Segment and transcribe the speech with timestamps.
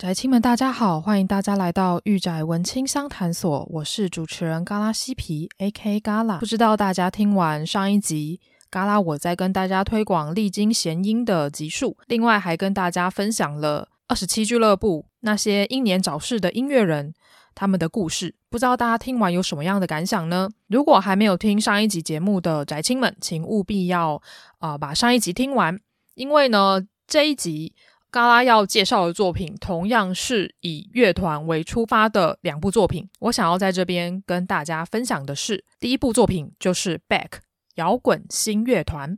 [0.00, 6.00] 宅青们，大家好，欢迎大家来到御宅文青相谈所，我是主持人嘎拉西皮，A.K.
[6.00, 6.38] 嘎拉。
[6.38, 17.12] 不知道大家听完上一集嘎拉我在跟大家推广历经弦音的集数，另外还跟大家分享了二十七俱乐部那些英年早逝的音乐人
[17.54, 20.48] 他们的故事，不知道大家听完有什么样的感想呢？
[20.68, 24.22] 如果还没有听上一集节目的宅青们，请务必要
[24.60, 25.78] 啊、把上一集听完，
[26.14, 27.74] 因为呢这一集。
[28.10, 33.08] 嘎拉要介绍的作品，同样是以乐团为出发的两部作品。
[33.20, 37.38] 我想要在这边跟大家分享的是，第一部作品就是 Beck
[37.76, 39.16] 摇滚新乐团，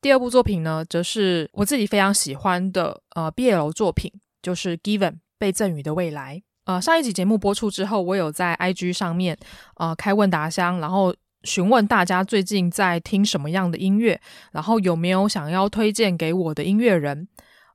[0.00, 6.42] 第二部作品呢，则是我自己非常喜欢的呃 BL 作品，就是 Given 被赠予的未来。
[6.66, 9.36] 呃，上一集节目播出之后，我有在 IG 上面
[9.74, 14.20] 呃开问答箱，然后询问大家最近在听什么样的音乐，
[14.52, 17.26] 然后有没有想要推荐给我的音乐人。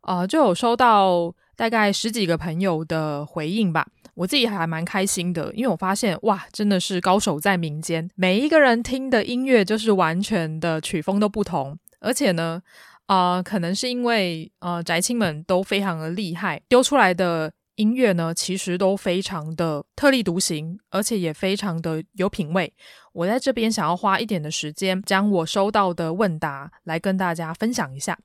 [0.06, 12.62] 呃，就有收到大概十几个朋友的回应吧，我自己还蛮开心的，因为我发现哇，真的是高手在民间，每一个人听的音乐就是完全的曲风都不同，而且呢，
[13.08, 22.72] 呃，可能是因为呃宅青们都非常的厉害，丢出来的音乐呢，其实都非常的特立独行，而且也非常的有品味。
[23.12, 28.18] 我在这边想要花一点的时间，将我收到的问答来跟大家分享一下。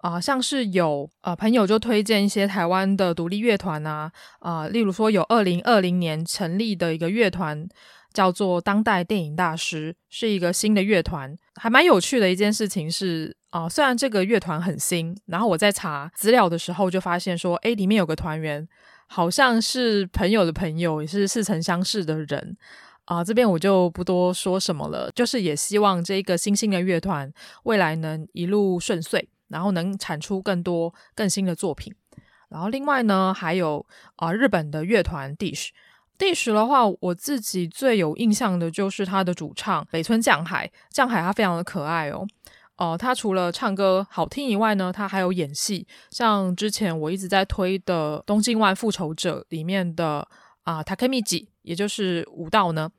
[0.00, 7.68] 啊、像是有呃朋友就推荐一些台湾的独立乐团啊，啊、例如说有二零二零年成立的一个乐团，
[8.14, 18.66] 叫做当代电影大师，是一个新的乐团，还蛮有趣的一件事情是，啊、虽然这个乐团很新，然后我在查资料的时候就发现说，诶，里面有个团员
[19.06, 22.56] 好像是朋友的朋友，也是似曾相识的人，
[23.04, 27.30] 啊、这边我就不多说什么了，就是也希望这个新兴的乐团
[27.64, 29.28] 未来能一路顺遂。
[29.50, 31.92] 然后能产出更多更新的作品，
[32.48, 33.84] 然后另外呢，还有
[34.16, 42.24] 啊、日本的乐团 Dish，Dish 的话，我自己最有印象的就是他的主唱北村匠海，匠海他非常的可爱哦，
[42.76, 50.26] 哦、他除了唱歌好听以外呢，他还有演戏，像之前我一直在推的《东京万复仇者》里面的
[50.62, 52.90] 啊、Takemichi，也就是武道呢，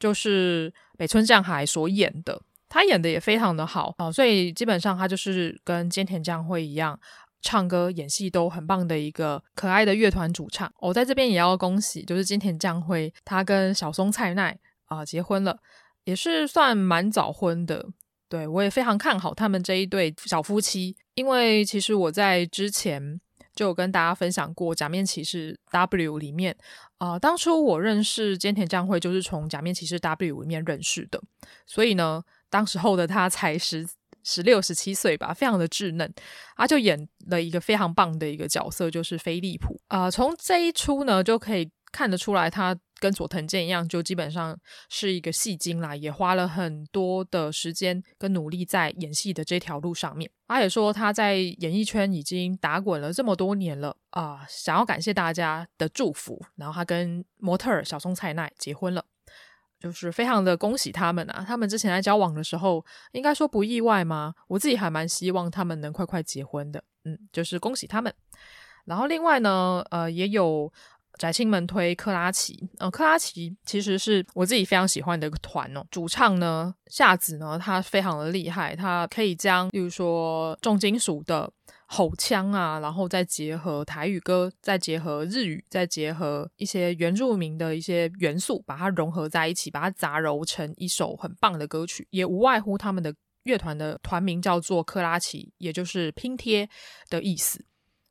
[0.00, 2.42] 就是北村匠海所演的。
[2.72, 6.98] 他演的也非常的好啊，所以基本上他就是跟菅田将晖一样，
[7.42, 10.72] 唱歌演戏都很棒的一个可爱的乐团主唱。
[10.78, 15.58] 我在这边也要恭喜，就是菅田将晖他跟小松菜奈啊、结婚了，
[16.04, 17.86] 也是算蛮早婚的。
[18.26, 23.20] 对，我也非常看好他们这一对小夫妻，因为其实我在之前
[23.54, 26.56] 就有跟大家分享过《假面骑士 W》里面
[26.96, 31.22] 啊、当初我认识菅田将晖就是从《假面骑士 W》里面认识的，
[31.66, 32.24] 所以呢。
[32.52, 33.88] 当时候的他才十
[34.22, 36.12] 十六十七岁吧，非常的稚嫩，
[36.54, 44.56] 他就演了一个非常棒的一个角色，就是飞利浦啊、从这一出呢，就可以看得出来，他跟佐藤健一样，就基本上
[44.90, 50.30] 是一个戏精啦，也花了很多的时间跟努力在演戏的这条路上面。
[50.46, 59.04] 他也说他在演艺圈已经打滚了这么多年了啊、想要感谢大家的祝福，然后他跟模特儿小松菜奈结婚了。
[59.82, 61.44] 就是非常的恭喜他们啊！
[61.44, 64.32] 他们之前在交往的时候，应该说不意外吗？
[64.46, 66.84] 我自己还蛮希望他们能快快结婚的。
[67.04, 68.14] 嗯，就是恭喜他们。
[68.84, 70.72] 然后另外呢，呃，也有
[71.22, 72.68] 宅青们推珂拉琪。
[72.78, 75.84] 呃，珂拉琪其实是我自己非常喜欢的一个团哦。
[75.88, 81.52] 主唱呢，夏子呢，他非常的厉害，他可以将，例如说重金属的。
[81.86, 92.08] 吼腔啊，然后再结合台语歌，再结合日语，再结合一些原住民的一些元素，把它融合在一起，把它杂糅成一首很棒的歌曲。
[92.08, 96.66] 也无外乎他们的乐团的团名叫做珂拉琪，也就是拼贴
[97.10, 97.62] 的意思。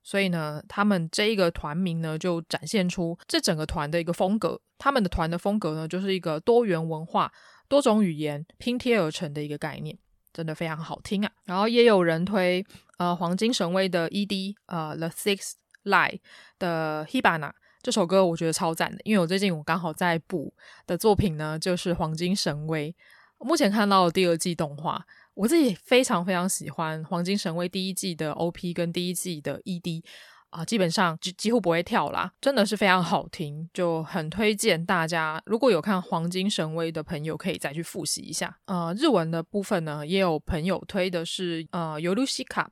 [0.03, 4.59] 所以呢，他们这一个团名呢，就展现出这整个团的一个风格。
[4.77, 7.31] 他们的团的风格呢，就是一个多元文化、
[7.67, 9.97] 多种语言拼贴而成的一个概念。
[10.33, 11.31] 真的非常好听啊！
[11.43, 12.65] 然后也有人推
[12.97, 16.19] 呃黄金神威的 ED 呃 The Sixth Lie
[16.57, 17.51] 的 Hibana
[17.81, 20.53] 这首歌，我觉得超赞的，因为我最近我刚好在补
[20.87, 22.95] 的作品呢，就是黄金神威。
[23.39, 30.03] 目前看到第二季动画，我自己非常非常喜欢黄金神威第一季的 OP 跟第一季的 ED
[30.49, 35.41] 啊，基本上几几乎不会跳啦，真的是非常好听，就很推荐大家。
[35.45, 38.57] 如果有看《黄金神威》的朋友，可以再去复习一下。
[38.65, 42.69] 呃，日文的部分呢，也有朋友推的是呃尤露西卡，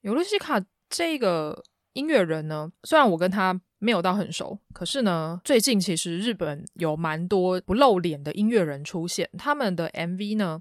[0.00, 1.62] 尤露西卡这个
[1.92, 10.60] 音乐人呢，虽然我跟他没有到很熟，可是呢，最近其实日本有蛮多不露脸的音乐人出现，他们的 MV 呢，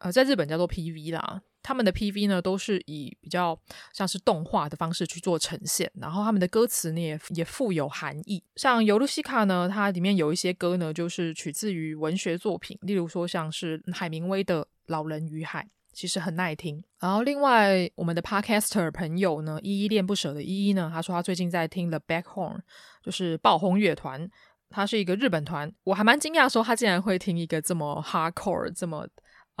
[0.00, 1.40] 呃，在日本叫做 PV 啦。
[1.62, 3.56] 他们的 PV 呢，都是以比较
[3.92, 8.42] 像是动画的方式去做呈现，然后他们的歌词呢也也富有含义。
[8.56, 15.62] 像尤露西卡呢，它里面有一些歌呢，就是取自于文学作品，例如说像是海明威的《老人与海》，
[15.92, 16.82] 其实很耐听。
[16.98, 22.60] 然后另外我们的 Podcaster 朋友呢，依依恋不舍的依依呢，他说他最近在听 The Backhorn，
[23.02, 24.26] 就是爆轰乐团，
[24.70, 29.06] 他是一个日本团，我还蛮惊讶说他竟然会听一个这么 hardcore 这么。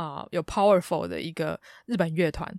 [0.00, 2.50] 啊，有 powerful 的一个日本乐团。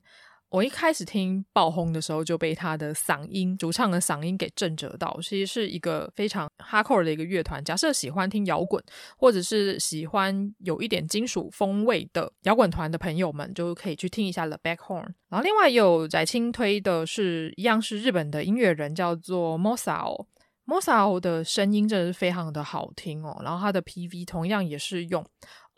[0.49, 5.17] 我一开始听爆轰的时候，就被他的嗓音、主唱的嗓音给震慑到。
[5.21, 7.63] 其实是一个非常 hardcore 的一个乐团。
[7.63, 8.83] 假设喜欢听摇滚，
[9.17, 15.07] 或者是喜欢有一点金属风味的摇滚团的朋友们，就可以去听一下 The Backhorn。
[15.29, 20.25] 然后另外有宅青推的是一样是日本的音乐人，叫做 Mosao。
[20.65, 23.41] Mosao 的声音真的是非常的好听哦。
[23.43, 25.25] 然后他的 PV 同样也是用。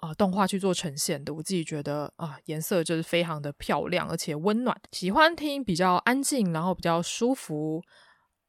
[0.03, 4.77] 啊、动画去做呈现的，我自己觉得啊，颜色就是非常的漂亮，而且温暖。
[4.91, 7.81] 喜欢听比较安静，然后比较舒服、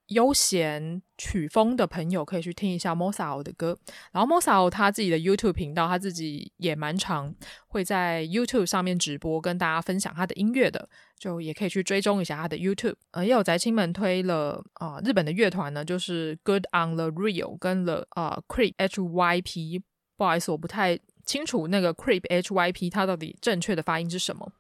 [0.09, 3.79] 悠闲曲风的朋友，可以去听一下 Mosao 的歌。
[4.11, 7.33] 然后 Mosao 他自己的 YouTube 频道，他自己也蛮常
[7.69, 12.97] 会在 YouTube 上面直播，跟大家分享他的音乐的，就也可以去追踪一下他的 YouTube。
[13.13, 19.83] 呃，也有宅青们推了啊、日本的乐团呢，就是 Good on the Real 跟了啊 Creep HYP，
[20.17, 20.99] 不好意思，我不太。
[21.25, 24.51] 清楚那个 Creep HYP 它到底正确的发音是什么？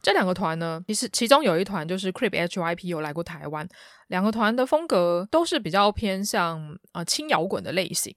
[0.00, 3.68] 这两个团呢，其实其中有一团就是 Creep HYP 有来过台湾，
[4.06, 8.14] 两个团的风格都是比较偏向啊轻摇滚的类型，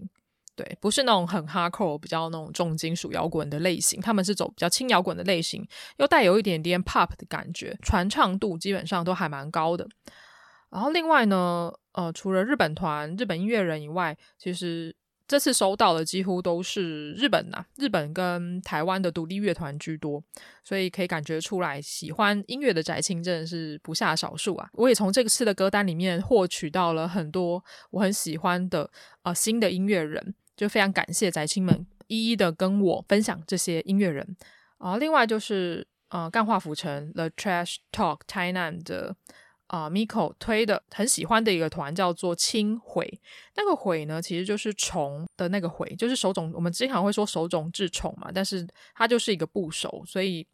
[0.55, 5.67] 对，不是那种很 hardcore 比较那种重金属摇滚的类型，他们是走比较轻摇滚的类型，
[5.97, 9.87] 又带有一点点 pop 的感觉，传唱度基本上都还蛮高的。
[10.69, 14.95] 然后另外呢，呃，除了日本团、日本音乐人以外，其实。
[15.31, 20.21] 这次收到的几乎都是日本呐、啊，日本跟台湾的独立乐团居多，
[20.61, 24.69] 所以可以感觉出来，喜欢音乐的宅青真的是不下少数啊！
[24.73, 28.83] 我也从这次的歌单里面获取到了很多我很喜欢的
[29.21, 34.35] 啊、呃、新的音乐人，就非常感谢宅青们一一的跟我分享这些音乐人
[34.79, 34.97] 啊、呃。
[34.97, 39.15] 另外就是呃，干话浮沉 The Trash Talk Tainan 的。
[39.71, 43.21] 啊、Miko 推的很喜欢的一个团叫做青毁，
[43.55, 46.51] 那个毁呢，其实就是虫的那个毁，就是手冢。
[46.53, 50.45] 我们经常会说手冢治虫嘛，但是它就是一个部首，所以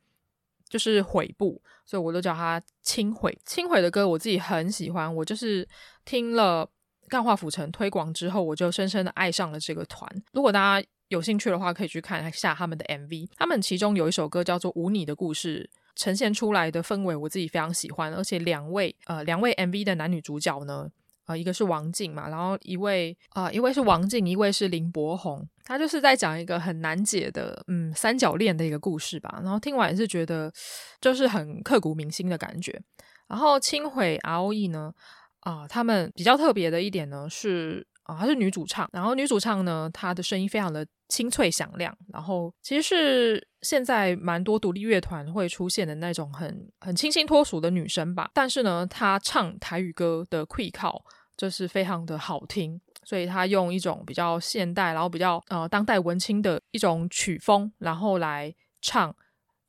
[0.69, 3.35] 就是毁部，所以我都叫它青毁。
[3.43, 5.67] 青毁的歌我自己很喜欢，我就是
[6.05, 6.69] 听了
[7.07, 10.07] 干化府城推广之后，我就深深的爱上了这个团。
[10.31, 13.29] 如果大家有兴趣的话，可以去看一下他们的 MV。
[13.35, 15.67] 他们其中有一首歌叫做《无你的故事》。
[15.97, 20.87] 呈现出来的氛围我自己非常喜欢，而且两位呃两位 MV 的男女主角呢，
[21.25, 30.53] 呃一个是王静嘛，然后一位啊、呃、一位是王静，一位是林柏宏，他就是在讲一个很难解的嗯三角恋的一个故事吧，然后听完也是觉得
[31.01, 32.81] 就是很刻骨铭心的感觉。
[33.27, 34.93] 然后轻毁 ROE 呢
[35.41, 40.85] 啊、他们比较特别的一点呢是啊、她是女主唱，然后女主唱呢她的声音非常的。
[41.09, 48.29] 清脆响亮，然后其实是现在蛮多独立乐团会出现的那种很很清新脱俗的女生吧。
[48.33, 51.01] 但是呢，她唱台语歌的气口
[51.37, 59.15] 就是非常的好听，所以她用一种比较现代，然后比较呃当代文青的一种曲风，然后来唱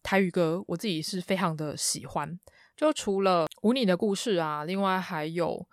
[0.02, 2.36] 台语歌，我自己是非常的喜欢。
[2.76, 5.68] 就除了无你的故事啊，另外还有。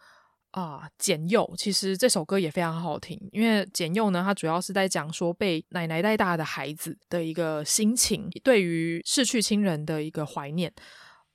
[0.55, 10.73] 啊，简佑其实这首歌也非常好听，因为简佑呢，他主要是在讲说被奶奶带大的孩子的一个心情，对于逝去亲人的一个怀念。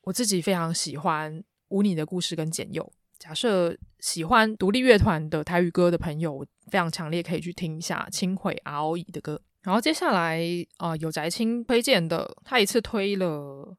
[0.05, 2.91] 我自己非常喜欢《无你的故事》跟简佑。
[3.19, 9.39] 假设喜欢独立乐团的台语歌的朋友，非常强烈可以去听一下青苇 ROE 的歌。
[9.61, 10.43] 然后接下来
[10.79, 13.77] 啊，有宅青推荐的，他一次推了。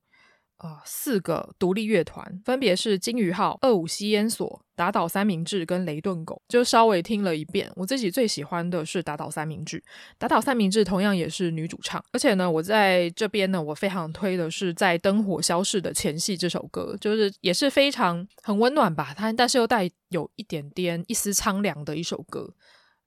[0.61, 7.71] 啊、呃，四个独立乐团分别是金鱼号、二五吸烟所、打倒三明治跟雷顿狗，就稍微听了一遍。
[7.75, 9.83] 我自己最喜欢的是打倒三明治，
[10.19, 22.53] 打倒三明治同样也是女主唱，而且呢，我在这边呢，我非常推的是在灯火消逝的前夕这首歌，就是也是非常很温暖吧，它但是又带有一点点一丝苍凉的一首歌，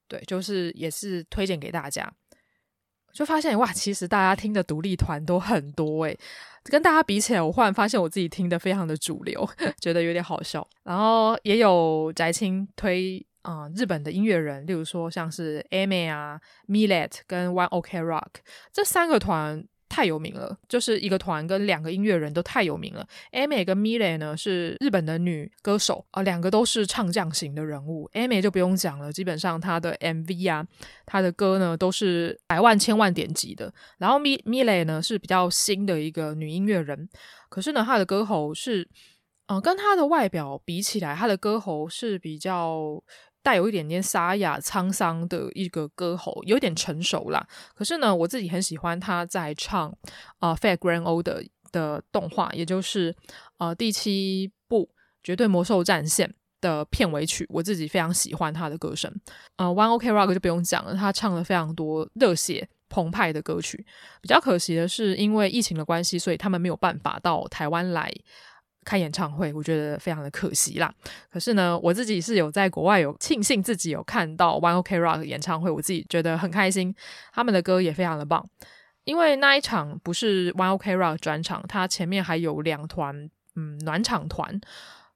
[0.09, 2.13] 对，就是也是推荐给大家。
[3.15, 6.19] 就发现哇，其实大家听的独立团都很多诶，
[6.65, 9.49] 跟大家比起来，我忽然发现我自己听的非常的主流，
[9.81, 10.67] 觉得有点好笑。
[10.83, 18.41] 然后也有翟青推啊、日本的音乐人，例如说像是 Amy 啊、Millet 跟 One OK Rock
[18.73, 19.65] 这三个团。
[19.95, 23.07] 太有名了，就是一个团跟两个音乐人都太有名了。
[23.31, 28.11] Aime 跟 Mile 呢是日本的女歌手啊，两个都是唱将型的人物。
[28.13, 30.67] Aime 就不用讲了，基本上她的 MV 啊，
[31.07, 33.73] 她的歌呢都是百万千万点击的。
[33.99, 37.09] 然后 Mile 呢是比较新的一个女音乐人，
[37.49, 38.89] 可是呢她的歌喉是，
[39.47, 43.01] 嗯、跟她的外表比起来，她的歌喉是比较。
[43.45, 47.47] 带有一点点沙哑、沧桑的一个歌喉，有点成熟啦。
[47.75, 49.95] 可是呢，我自己很喜欢他在唱
[50.39, 53.15] 啊、《Fate Grand Order》的动画，也就是
[53.59, 54.87] 呃第七部
[55.23, 56.27] 《绝对魔兽战线》
[56.63, 57.47] 的片尾曲。
[57.51, 59.15] 我自己非常喜欢他的歌声。
[59.57, 63.85] 呃，One OK Rock 就不用讲了，他唱了非常多热血澎湃的歌曲。
[64.23, 68.11] 比较可惜的是，因为疫情的关系，所以他们没有办法到台湾来。
[68.85, 70.93] 开演唱会，我觉得非常的可惜啦。
[71.33, 76.95] 可是呢，我自己是有在国外有庆幸自己有看到 One OK Rock 演唱会，我自己觉得很开心。
[77.33, 78.49] 他们的歌也非常的棒，
[79.05, 84.61] 因为那一场不是 One OK Rock 专场，它前面还有两团嗯暖场团，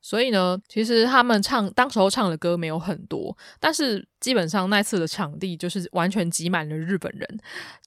[0.00, 7.28] 所以呢，其实他们唱当时候唱的歌没有很多，但是基本上那次的场地就是完全挤满了日本人，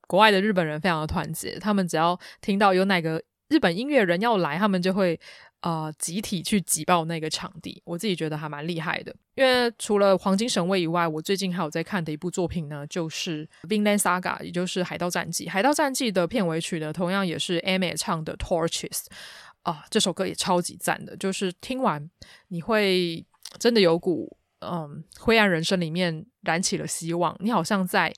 [0.07, 5.19] 国外的日本人非常的团结，他们只要听到有哪个日本音乐人要来，他们就会。
[5.61, 9.15] 呃，集体去挤爆那个场地，我自己觉得还蛮厉害的。
[9.35, 15.45] 因为除了《黄金神威》以外，我最近还有在看的一部作品呢，就是《Vinland Saga》，也就是《海盗战记》。
[15.51, 18.89] 《海盗战记》的片尾曲呢，同样也是 Aimer 唱的《Torches》
[19.61, 22.09] 啊，这首歌也超级赞的，就是听完
[22.47, 23.23] 你会
[23.59, 28.11] 真的有股嗯灰暗人生里面燃起了希望，你好像在。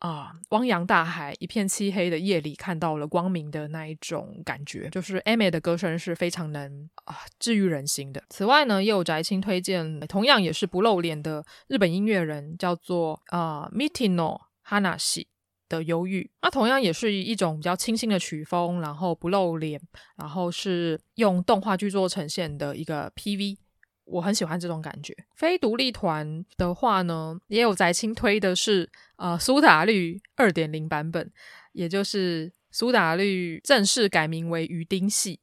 [0.00, 8.22] 啊，汪洋大海，一片漆黑的夜里，看到了光明的那一种感觉，就是 Amy 的歌声是非常能啊治愈人心的。
[8.28, 15.26] 此外呢，也有宅青推荐，同样也是不露脸的日本音乐人，叫做啊 Mitino Hanashi
[15.70, 16.30] 的忧郁。
[16.42, 19.80] 那同样也是一种比较清新的曲风，然后不露脸，
[20.18, 23.56] 然后是用动画剧作呈现的一个 PV。
[24.04, 25.14] 我很喜欢这种感觉。
[25.34, 31.30] 非独立团的话呢，也有宅青推的是呃苏打绿二点零版本，
[31.72, 35.40] 也就是苏打绿正式改名为鱼丁系。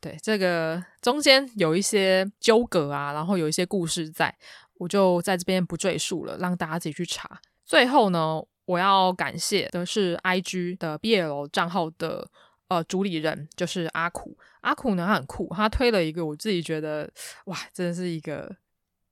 [0.00, 4.34] 对，这个中间有一些纠葛啊，然后有一些故事在，
[4.78, 7.40] 我就在这边不赘述了，让大家自己去查。
[7.64, 12.28] 最后呢，我要感谢的是 IG 的 BL 账号的。
[12.74, 17.08] 呃，主理人就是阿苦，阿苦呢，他很酷，他推了一个我自己觉得
[17.44, 18.54] 哇，真的是一个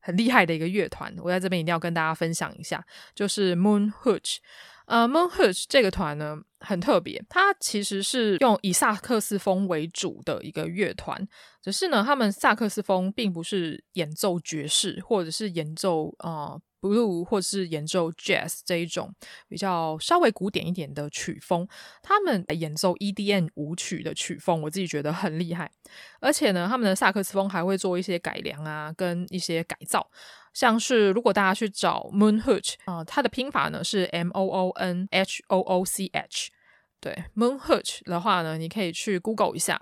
[0.01, 4.39] 很厉害的一个乐团，我在这边一定要跟大家分享一下，就是 Moon Hooch。
[4.87, 11.29] 呃，Moon Hooch 这个团呢很特别，它其实是用以萨克斯风为主的一个乐团，
[11.63, 16.31] 只是呢，他们萨克斯风并不是演奏爵士或者是演奏啊。
[16.31, 19.15] 呃 Blue 或是演奏 Jazz 这一种
[19.49, 21.67] 比较稍微古典一点的曲风，
[22.03, 25.71] 他们演奏 EDM 舞曲的曲风，我自己觉得很厉害。
[26.21, 30.11] 而且呢，他们的萨克斯风还会做一些改良啊，跟一些改造。
[30.53, 36.51] 像是如果大家去找 Moon Hooch 啊、它的拼法呢是 M O O N H O O C H。
[37.01, 39.81] 对，Moon Hooch 的话呢，你可以去 Google 一下，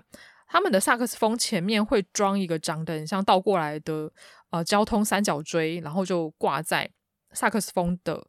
[0.51, 4.11] 他们的萨克斯风前面会装一个长得很像倒过来的。
[4.51, 6.91] 呃，交通三角锥，然后就挂在
[7.31, 8.21] 萨克斯风的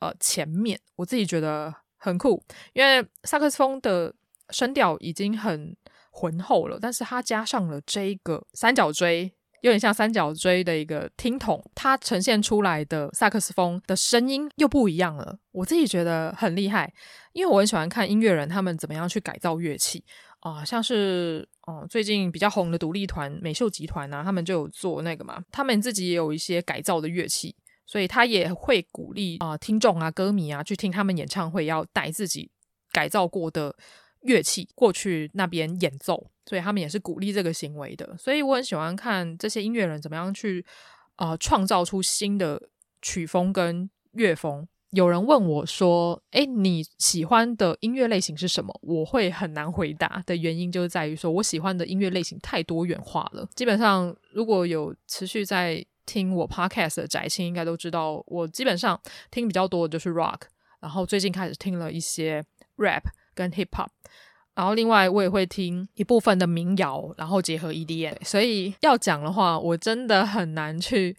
[0.00, 4.12] 呃前面，我自己觉得很酷，因为萨克斯风的
[4.50, 5.76] 声调已经很
[6.10, 16.92] 浑厚了，但是它加上了这个三角锥，有点像三角锥的一个听筒，它呈现出来的萨克斯风的声音又不一样了，我自己觉得很厉害，
[17.32, 20.04] 因为我很喜欢看音乐人他们怎么样去改造乐器。
[20.40, 27.54] 啊、像是哦、最近比较红的独立团美秀集团啊，他们就有做那个嘛，他们自己也有一些改造的乐器，
[27.86, 32.50] 所以他也会鼓励啊、听众啊歌迷啊去听他们演唱会，要带自己
[32.90, 33.76] 改造过的
[34.20, 38.16] 乐器过去那边演奏，所以他们也是鼓励这个行为的。
[38.16, 40.64] 所以我很喜欢看这些音乐人怎么样去
[41.16, 42.70] 啊、创造出新的
[43.02, 44.66] 曲风跟乐风。
[44.90, 53.46] 有人问我说：“诶，你喜欢的音乐类型是什么？”我会很难回答的原因就是在于说，我喜欢的音乐类型太多元化了。
[53.54, 58.98] 基本上，如果有持续在听我 podcast 的宅青，应该都知道，我基本上
[59.30, 60.40] 听比较多的就是 rock，
[60.80, 62.42] 然后最近开始听了一些
[62.76, 63.02] rap
[63.34, 63.88] 跟 hip hop，
[64.58, 68.16] 然后另外我也会听一部分的民谣，然后结合 EDM。
[68.24, 71.16] 所以要讲的话，我真的很难去。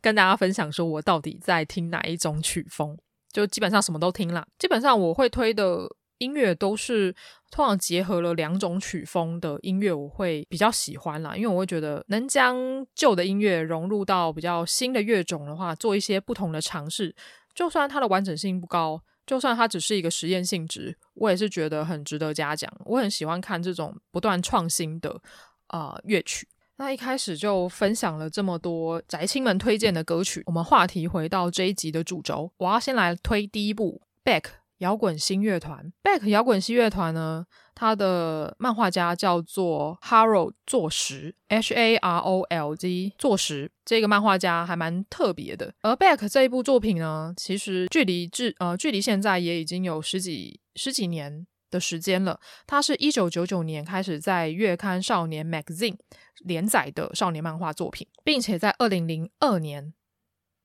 [0.00, 2.96] 跟大家分享说，我到底在听哪一种曲风？
[3.30, 4.46] 就基本上什么都听啦。
[4.58, 5.86] 基本上我会推的
[6.16, 7.14] 音乐都是
[7.50, 12.56] 通常结合了两种曲风的音乐，我会比较喜欢啦，因为我会觉得能将
[12.94, 17.14] 旧的音乐融入到比较新的乐种的话，做一些不同的尝试，
[17.54, 19.02] 就算它的完整性不高。
[19.26, 22.70] 就算它只是一个实验性质，我也是觉得很值得嘉奖。
[22.84, 25.20] 我很喜欢看这种不断创新的
[25.68, 26.48] 啊、乐曲。
[26.76, 34.44] 那一开始就分享了这么多宅青们推荐的歌曲，我们话题回到这一集的主轴，我要先来推第一部，Back。
[34.78, 37.46] 摇滚新乐团 Back 摇滚新乐团呢，
[37.82, 45.74] 他的漫画家叫做 Harold 作时，H A R O L D 作石，这个漫画家还蛮特别的。
[45.82, 52.38] 而 Beck 这一部作品呢，其实距离至呃距离现在也已经有十几十几年的时间了。
[52.68, 55.96] 他是一九九九年开始在月刊少年 Magazine
[56.44, 59.92] 连载的少年漫画作品，并且在二零零二年。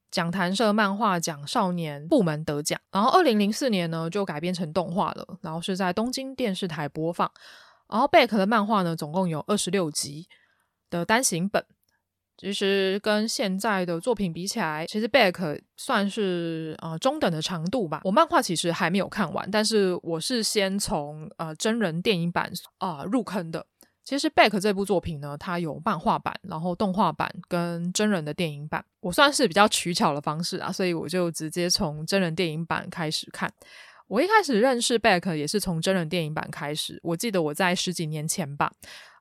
[0.10, 7.30] 讲谈社漫画奖少年部门得奖，然后二零零四年呢就改编成动画了，然后是在东京电视台播放。
[7.90, 10.28] 然后 Beck 的漫画呢总共有二十六集
[10.90, 11.66] 的单行本，
[12.38, 18.02] 其实跟现在的作品比起来，其实 Beck 算是呃中等的长度吧。
[18.04, 23.66] 我漫画其实还没有看完，但是我是先从呃真人电影版啊、呃、入坑的。
[24.08, 28.82] 其实《Beck》这部作品呢，它有漫画版，然后动画版跟真人的电影版。
[29.02, 33.52] 我算是比较取巧的方式啊，所以我就直接从真人电影版开始看。
[34.08, 36.98] 我一开始认识 Beck 也是从真人电影版开始。
[37.04, 38.72] 我记得我在十几年前吧，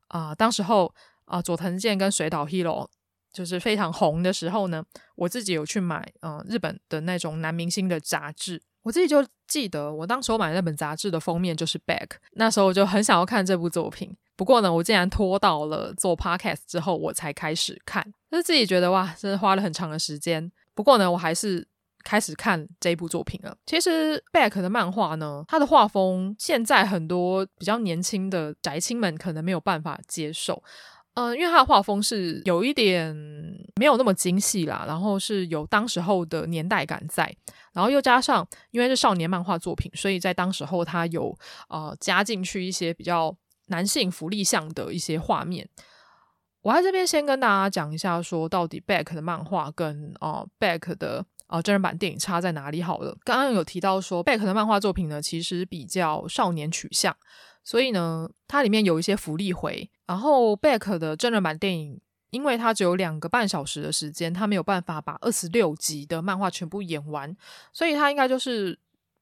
[0.07, 2.87] 啊、当时候啊、佐藤健跟水岛 Hiro
[3.33, 4.85] 就是非常红的时候呢，
[5.17, 8.63] 我自己有去买嗯、日本的那种男明星的杂志。
[8.83, 14.17] 我自己就记得，我当时候买那本杂志的封面就是 Beck，那时候我就很想要看这部作品。
[14.37, 20.53] 不过呢，我竟然拖到了做 podcast 之后，我才开始看，就是自己觉得哇，真的花了很长的时间。
[20.75, 21.67] 不过呢，我还是
[22.05, 23.57] 开始看这部作品了。
[23.65, 30.63] 其实 Beck 的漫画呢，它的画风现在很多比较年轻的宅青们可能没有办法接受，
[31.15, 33.17] 嗯、因为它的画风是有一点
[33.77, 37.35] 没有那么精细啦，然后是有当时候的年代感在，
[37.73, 41.35] 然后又加上因为是少年漫画作品，所以在当时候它有
[41.71, 43.35] 呃加进去一些比较。
[43.67, 45.69] 男性福利向的一些画面，
[46.63, 53.17] 我在这边先跟大家讲一下，说到底 Back 的漫画跟呃 Back 的呃真人版电影差在哪里好了。
[53.25, 57.17] 刚刚有提到说 Back 的漫画作品呢，其实比较少年取向，
[57.65, 59.91] 所以呢，它里面有一些福利回。
[60.07, 62.01] 然后 Back 的真人版电影，
[62.31, 67.37] 因为它只有两个半小时的时间，它没有办法把二十六集的漫画全部演完，
[67.73, 68.79] 所以它应该就是。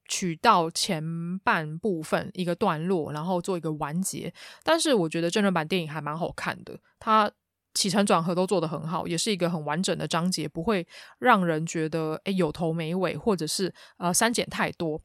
[0.07, 4.33] 取到前半部分一个段落，然后做一个完结。
[4.63, 7.31] 但是我觉得真人版电影还蛮好看的，它
[7.75, 10.87] 起承转合都做得很好，也是一个很完整的章节，不会
[11.19, 15.01] 让人觉得诶有头没尾，或者是呃删减太多。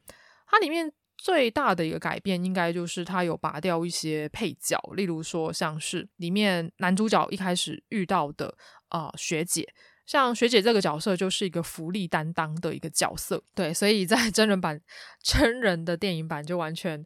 [0.45, 8.55] 它里面最大的一个改变，应该就是它有拔掉一些配角，例如说像是里面男主角一开始遇到的
[8.89, 9.73] 啊、呃、学姐。
[10.09, 14.81] 像学姐这个角色就是一个福利担当的一个角色，对，所以在 真人版、
[15.21, 17.05] 真人的电影版就完全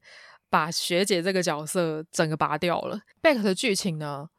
[0.50, 3.02] 把学姐这个角色整个拔掉了。
[3.22, 4.30] Back 的剧情呢，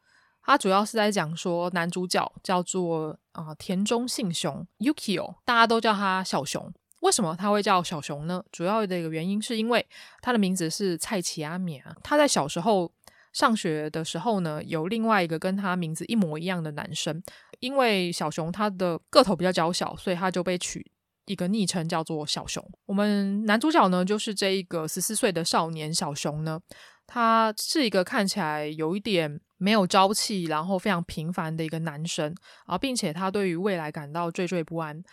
[0.41, 6.73] 它主要是在讲说男主角叫做啊、田中信雄 Yukio，大家都叫他小熊。
[7.01, 8.43] 为什么他会叫小熊呢？
[8.51, 9.85] 主要的一个原因是因为
[10.23, 12.91] 他的名字是蔡奇阿米啊，他在小时候。
[13.35, 17.21] 上学的时候呢，有另外一个跟他名字一模一样的男生，
[17.59, 20.85] 因为小熊它的个头比较娇小，所以他就被取
[21.25, 22.63] 一个昵称叫做小熊。
[22.85, 26.59] 我们男主角呢，就是这一个十四岁的少年小熊呢，
[27.05, 35.03] 他是一个看起来有一点没有朝气，然后非常平凡的一个男生啊，并且他对于未来感到惴惴不安。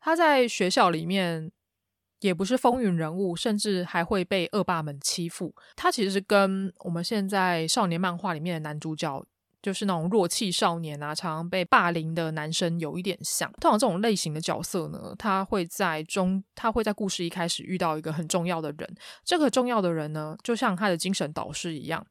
[0.00, 1.52] 他在学校里面。
[2.20, 5.54] 也不是风云人物，甚至还会被恶霸们欺负。
[5.76, 9.22] 他其实跟我们现在少年漫画里面的男主角，
[9.66, 13.50] 就是那种弱气少年啊，常常被霸凌的男生有一点像。
[13.54, 18.94] 通常这种类型的角色呢，他会在中，他会在故事一开始遇到一个很重要的人。
[19.24, 22.06] 这个重要的人呢，就像他的精神导师一样，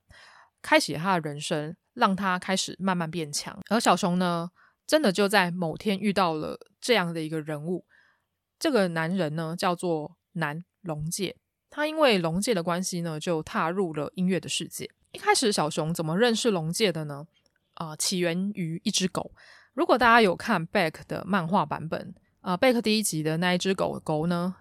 [0.62, 3.58] 开启他的人生，让他开始慢慢变强。
[3.70, 4.50] 而小熊呢，
[4.86, 7.86] 真的就在某天遇到了这样的一个人物。
[8.60, 11.38] 这个男人呢，叫做南龙介。
[11.70, 14.92] 他因为龙介的关系呢，就踏入了音乐的世界。
[15.14, 17.26] 一开始，小熊怎么认识龙介的呢？
[17.76, 19.32] 啊、起源于一只狗。
[19.74, 24.56] 如果大家有看 Beck 的漫画版本，啊、，Beck 第一集的那一只狗狗呢，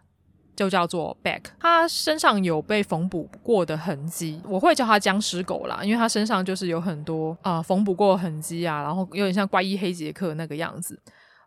[0.57, 1.43] 就叫做 Beck。
[1.61, 11.01] 它身上有被缝补过的痕迹，我会叫它僵尸狗啦，因为它身上就是有很多啊缝补过的痕迹啊，然后有点像怪医黑杰克那个样子。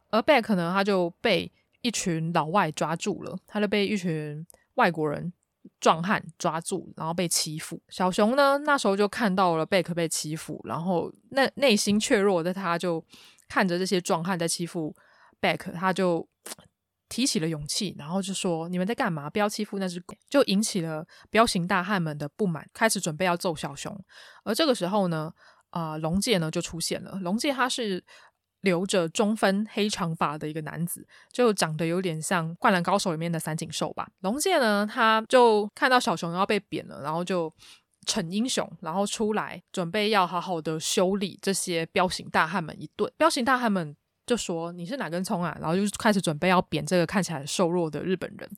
[0.10, 1.51] 而 Beck 呢，他就被
[1.82, 5.34] 一群老外抓住了，他就被一群外国人
[5.79, 7.81] 壮汉抓住，然后被欺负。
[7.89, 13.03] 小熊呢，那时候就看到了贝克被欺负，然后那内心怯弱的他就
[13.47, 14.95] 看着这些壮汉在欺负
[15.39, 16.27] 贝克，他就
[17.09, 19.29] 提起了勇气，然后就说：“你们在干嘛？
[19.29, 23.97] 不要欺负那只狗！”就引起了彪形大汉们的不满，开始准备要揍小熊。
[24.43, 25.31] 而这个时候呢，
[25.69, 27.17] 啊、呃，龙介呢就出现了。
[27.21, 28.03] 龙介他是
[28.67, 34.08] 留着中分黑长发的一个男子，就长得有点像《灌篮高手》里面的三井寿吧。
[34.19, 37.51] 龙介呢，他就看到小熊要被扁了，然后就
[38.06, 43.12] 逞英雄，然后出来准备要好好的修理这些彪形大汉们一顿。
[43.17, 43.95] 彪形大汉们。
[44.27, 45.58] 就说你是哪根葱啊？
[45.58, 48.49] 然后就开始准备要扁这个看起来瘦弱的日本人。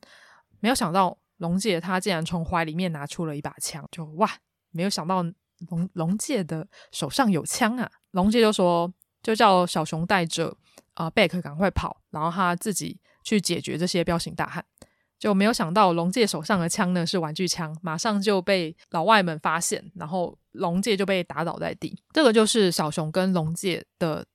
[0.58, 4.28] 没有想到龙介他竟然从怀里面拿出了一把枪，就哇！
[4.72, 5.22] 没有想到
[5.68, 7.88] 龙龙介的手上有枪啊！
[8.10, 10.56] 龙介就说，就叫小熊带着
[10.94, 14.64] 啊贝克赶快跑，然后他自己去解决这些彪形大汉。
[15.18, 22.02] 就没有想到龙介手上的枪呢是玩具枪，马上就被老外们发现，然后龙介就被打倒在地。
[22.12, 24.26] 这个就是小熊跟龙介的。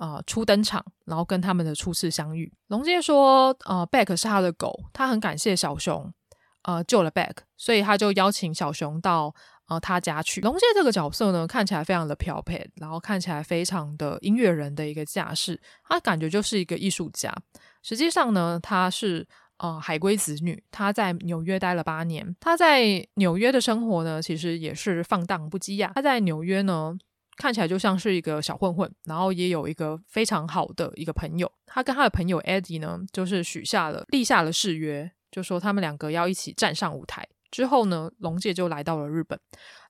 [0.00, 2.52] 呃，初登场，然后跟他们的初次相遇。
[2.68, 6.14] 龙介说，呃，Back 是他的狗，他很感谢小熊，
[6.62, 9.34] 呃，救了 Back，所以他就邀请小熊到
[9.68, 10.40] 呃他家去。
[10.40, 17.34] 龙介这个角色呢，看起来非常的漂配，然后看起来非常的音乐人的一个架势，他感觉就是一个艺术家。
[17.82, 19.26] 实际上呢，他是
[19.58, 22.34] 呃海归子女，他在纽约待了八年。
[22.40, 25.92] 他在纽约的生活呢，其实也是放荡不羁呀。
[25.94, 26.98] 他在纽约呢。
[27.40, 31.48] 看起来就像是一个小混混，然后也有一个非常好的一个朋友。
[31.66, 37.24] 他跟他的朋友 Eddie 呢，就是许下了立下了誓约，就说他们两个要一起站上舞台。
[37.50, 39.38] 之后呢，龙介就来到了日本。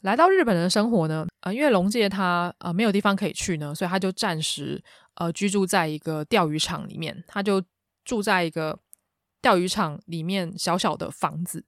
[0.03, 4.83] 来到日本的生活呢，呃，因为龙介他呃没有地方可以去呢，所以他就暂时
[5.15, 7.25] 呃居住在一个钓鱼场里面。
[7.27, 7.63] 他就
[8.05, 8.79] 住在一个
[9.43, 11.65] 钓鱼场里面小小的房子。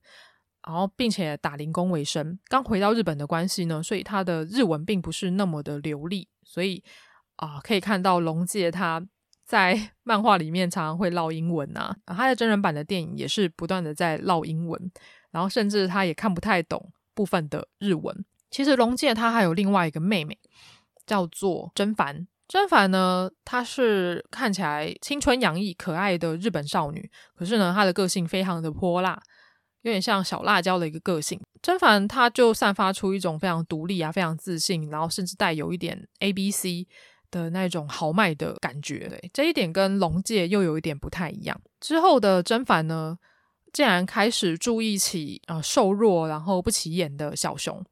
[0.63, 2.37] 然后，并且打零工为生。
[2.47, 6.27] 刚回到日本的关系呢，所以他的日文并不是那么的流利。
[6.43, 6.83] 所以
[7.37, 9.03] 啊、可以看到龙介他
[9.43, 14.79] 在 漫画里面常常会唠英文啊，他的真人版的电影也是不断的在唠英文。
[15.31, 18.25] 然后，甚至他也看不太懂部分的日文。
[18.49, 20.37] 其实，龙介他还有另外一个妹妹，
[21.05, 22.27] 叫做真帆。
[22.47, 29.17] 真帆呢，她是看起来青春洋溢、可爱的日本少女，可是呢，她的个性非常的泼辣。
[29.83, 36.85] 有点像小辣椒的一个个性，真帆她就散发出一种非常独立啊、非常自信，然后甚至带有一点 A B C
[37.31, 39.07] 的那种豪迈的感觉。
[39.07, 41.59] 对，这一点跟龙介又有一点不太一样。
[41.79, 43.17] 之后的真帆呢，
[43.73, 47.83] 竟然开始注意起啊、瘦弱然后不起眼的小熊。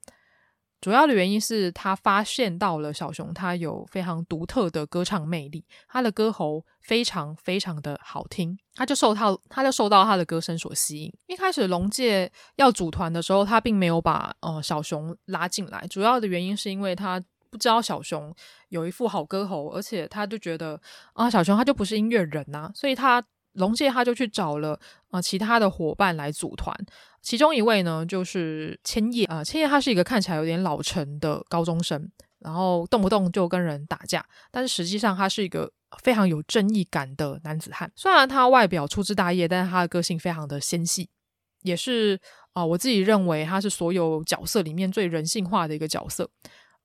[0.81, 11.13] 主要的原因是他发现到了小熊，他有非常独特的歌唱魅力，他的歌喉非常非常的好听，他就受他他就受到他的歌声所吸引。
[11.27, 18.33] 一开始龙介要组团的时候，他并没有把呃小熊拉进来，主要的原因是因为他不知道小熊
[18.69, 20.79] 有一副好歌喉，而且他就觉得
[21.11, 23.21] 啊小熊他就不是音乐人呐、所以他。
[23.53, 26.75] 龙介他就去找了啊、其他的伙伴来组团，
[27.21, 32.09] 其中一位呢就是千叶啊，千叶他是一个看起来有点老成的高中生，
[32.39, 35.71] 然后动不动就跟人打架，但是实际上他是一个
[36.03, 37.91] 非常有正义感的男子汉。
[37.95, 41.09] 虽然他外表粗枝大叶，但是他的个性非常的纤细，
[41.63, 42.19] 也是
[42.53, 46.29] 啊、我自己认为他是所有角色里面最人性化的一个角色。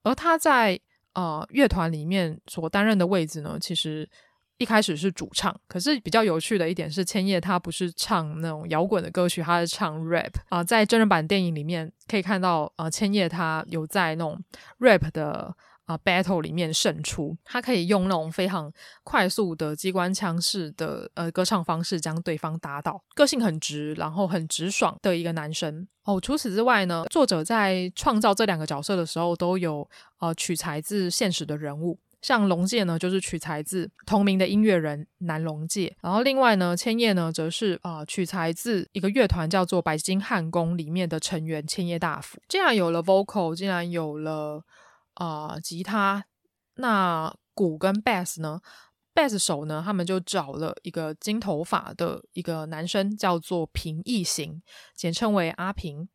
[0.02, 0.80] 而他在、
[1.12, 4.08] 呃、乐团里面所担任的位置呢，其实。
[4.58, 14.40] 一开始是主唱，可是比较有趣的一点是，千叶他不是唱那种摇滚的歌曲，他是唱 rap 啊、在真人版电影里面可以看到，呃，千叶他有在那种
[14.78, 15.54] rap 的
[15.86, 26.20] 啊、battle 里面胜出，他可以用那种非常快速的机关枪式的呃歌唱方式将对方打倒，个性很直，然后很直爽的一个男生哦。
[26.20, 29.86] 除此之外呢，作者在创造这两个角色的时候，都有
[30.20, 31.98] 呃取材自现实的人物。
[32.24, 42.38] 像龙介呢，就是取材自同名的音乐人南龙介，然后另外呢，千叶呢，则是啊、取材自一个乐团叫做白金汉宫里面的成员千叶大辅。
[42.48, 44.64] 既然有了 vocal，既然有了
[45.12, 46.24] 啊、吉他，
[46.76, 48.58] 那鼓跟 bass 呢
[49.14, 54.62] ？bass 手呢，他们就找了一个金头发的一个男生，叫做平易行，
[54.96, 56.08] 简称为阿平。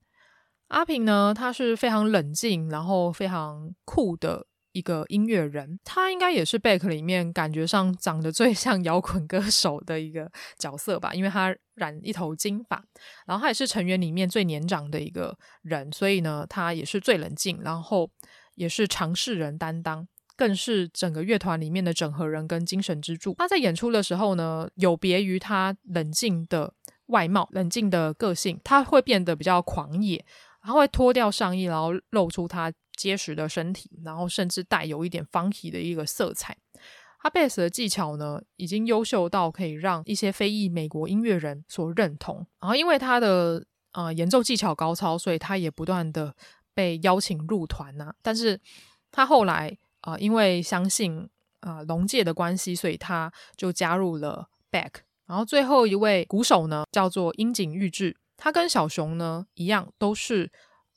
[0.70, 4.48] 阿平呢，他是非常冷静，然后非常酷的。
[4.80, 12.82] 一个音乐人，他应该也是 Beck 里面感觉上长得最像摇滚歌手的一个角色吧，因为他染一头金发，
[13.28, 18.10] 然后他也是成员里面最年长的一个人，所以呢，他也是最冷静，然后
[18.56, 23.36] 也是常识人担当，更是整个乐团里面的整合人跟精神支柱。
[23.38, 26.74] 他在演出的时候呢，有别于他冷静的
[27.08, 30.26] 外貌、冷静的个性，他会变得比较狂野，
[30.62, 36.58] 他会脱掉上衣，然后露出他结实的身体，然后甚至带有一点 funky 的一个色彩。
[37.22, 42.46] 他贝斯的技巧呢，已经优秀到可以让一些非裔美国音乐人所认同。
[42.60, 46.36] 然后，因为他的呃演奏技巧高超，所以他也不断的
[46.74, 48.60] 被邀请入团呐、但是，
[49.12, 55.04] 他后来啊、因为相信啊龙介的关系，所以他就加入了 back。
[55.26, 60.50] 然后，最后一位鼓手呢，叫做樱井裕志，他跟小熊呢一样，都是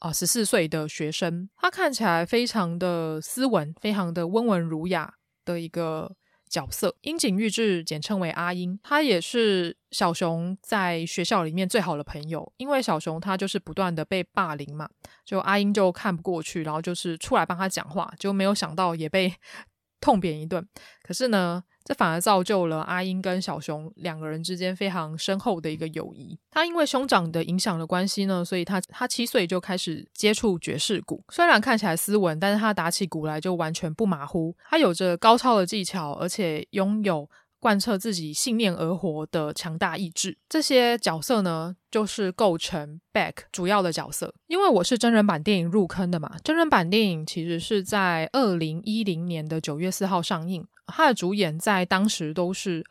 [0.02, 1.48] 啊十四岁的学生。
[1.56, 5.14] 他看起来非常的斯文，非常的温文儒雅。
[5.44, 6.14] 的一个
[6.48, 12.52] 角色，樱井裕志简称为阿英，他也是小熊在学校里面最好的朋友。
[12.58, 14.88] 因为小熊他就是不断的被霸凌嘛，
[15.24, 19.34] 就阿英就看不过去，然后就是出来帮他讲话，就没有想到也被
[20.00, 20.64] 痛扁一顿。
[21.02, 26.38] 可是呢，这反而造就了阿英跟小熊两个人之间非常深厚的一个友谊。
[26.50, 31.24] 他因为兄长的影响的关系呢，所以他他七岁就开始接触爵士鼓。
[31.30, 34.54] 虽然看起来斯文，但是他打起鼓来就完全不马虎。
[34.68, 40.36] 他有着高超的技巧，而且拥有贯彻自己信念而活的强大意志。
[40.48, 44.34] 这些角色呢，就是构成 Beck 主要的角色。
[44.48, 50.66] 因为我是真人版电影入坑的嘛，真人版电影其实是在二零一零年的九月四号上映。
[50.86, 52.84] 他的主演在当时都是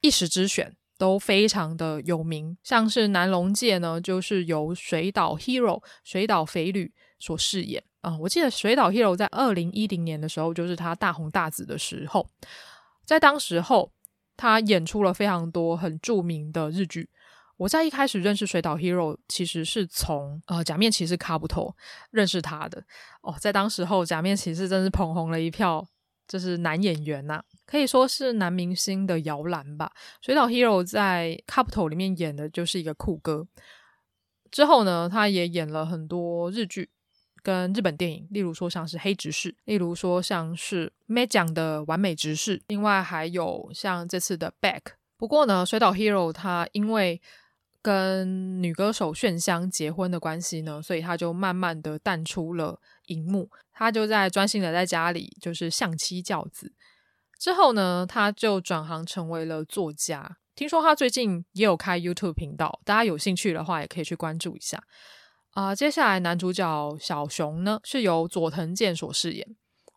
[0.00, 2.56] 一时之选，都非常的有名。
[2.62, 12.28] 像是南龙介呢，就是由水岛 Hero 水岛肥履所饰演啊、我记得水岛 Hero 在二零一零年的时候，就是他大红大紫的时候，
[13.04, 13.90] 在当时候
[14.36, 17.08] 他演出了非常多很著名的日剧。
[17.56, 21.76] 我在一开始认识水岛 Hero，其实是从呃假面骑士卡布托
[22.10, 22.82] 认识他的
[23.22, 23.34] 哦。
[23.40, 25.86] 在当时候，假面骑士真是捧红了一票。
[26.28, 29.92] 就是男演员呐、可以说是男明星的摇篮吧。
[30.20, 33.46] 水岛 Hero 在《Kabuto》里面演的就是一个酷哥。
[34.50, 36.90] 之后呢，他也演了很多日剧
[37.44, 44.80] 跟日本电影，例如说像是《黑执事》，例如说像是 May 讲的《完美执事》，另外还有像这次的《Back》。
[45.16, 47.22] 不过呢，水岛 Hero 他因为
[47.86, 53.48] 跟女歌手炫香结婚的关系呢，所以他就慢慢的淡出了荧幕。
[53.72, 56.72] 他就在专心的在家里，就是相妻教子。
[57.38, 60.38] 之后呢，他就转行成为了作家。
[60.56, 64.82] 听说他最近也有开 YouTube 频道，大家有兴趣的话也可以去关注一下。
[65.52, 69.56] 啊、接下来男主角小熊呢，是由佐藤健所饰演。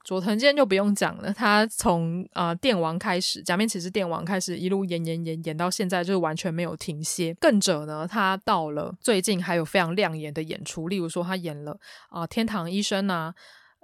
[0.09, 7.31] 佐藤健就不用讲了，他从啊、呃、电王开始，假面骑士电王开始，一路演演演演到现在，就是完全没有停歇。
[7.35, 11.77] 更者呢，他到了最近还有非常亮眼的演出，例如说他演了
[12.09, 13.31] 啊、天堂医生啊，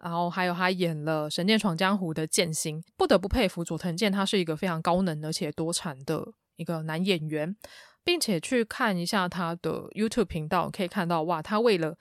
[0.01, 2.83] 然后还有他演了《神剑闯江湖》的剑心。
[2.97, 7.55] 不得不佩服佐藤健，他是一个非常高能而且多产的一个男演员，
[8.03, 11.95] 并且去看一下他的 YouTube 频道，可以看到哇，他为了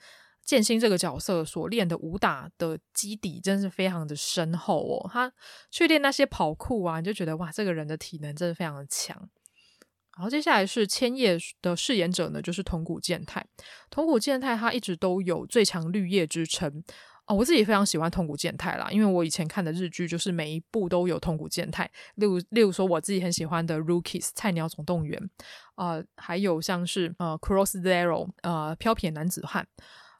[0.45, 5.09] 剑心这个角色所练的武打的基底真是非常的深厚哦。
[5.11, 5.31] 他
[5.71, 9.27] 去练那些跑酷啊，你就觉得哇，这个人的体能真的非常的强。
[10.15, 13.45] 然后接下来是千叶的饰演者呢，就是桐谷健太。
[13.89, 16.83] 桐谷健太他一直都有最强绿叶之称
[17.25, 17.35] 哦。
[17.35, 21.83] 我自己非常喜欢桐谷健太啦，因为我以前看的日剧就是每一部都有桐谷健太。
[22.15, 25.19] 例如，例如说我自己很喜欢的《Rookies》菜鸟总动员
[25.73, 29.67] 啊、呃，还有像是呃《Cross Zero》呃《飘撇男子汉》。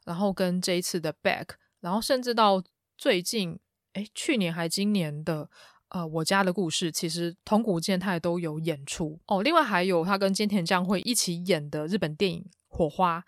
[0.06, 1.48] 然后跟这一次的 Back
[1.80, 2.62] 然后甚至到
[2.96, 3.58] 最近，
[3.92, 5.50] 诶，去年还今年的，
[5.90, 9.42] 呃，我家的故事，其实桐谷健太都有演出哦。
[9.42, 13.20] 另外还有他跟菅田将晖一起演的日本电影《火花》，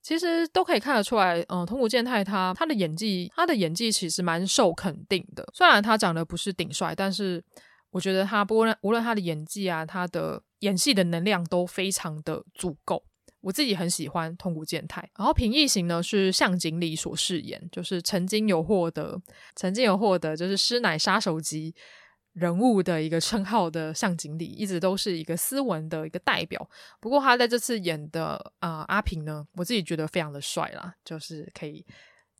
[0.00, 5.46] 其实都可以看得出来，嗯、呃，桐谷健太他他的演技，他的演技其实蛮受肯定的。
[5.52, 7.44] 虽然他长得不是顶帅，但是
[7.90, 13.04] 我觉得他不论无论他的演技啊，他的演戏的能量都非常的足够。
[13.42, 19.20] 我自己很喜欢痛苦健太，然后平易行呢是向井理所饰演，就是曾经有获得，
[19.54, 21.74] 曾经有获得就是师奶杀手级
[22.32, 26.66] 人物的一个称号的向井理，一直都是一个斯文的一个代表。
[27.00, 31.84] 不过他在这次演的啊、阿平呢，我自己觉得非常的帅啦，就是可以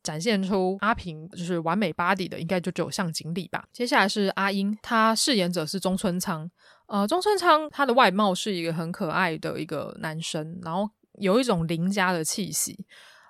[0.01, 3.67] 展现出阿平就是完美 body 的，应该就只有向井理吧。
[3.71, 6.49] 接下来是阿英，他饰演者是中村苍。
[6.93, 12.85] 呃，中村昌他的外貌是一个很可爱的一个男生，然后有一种邻家的气息。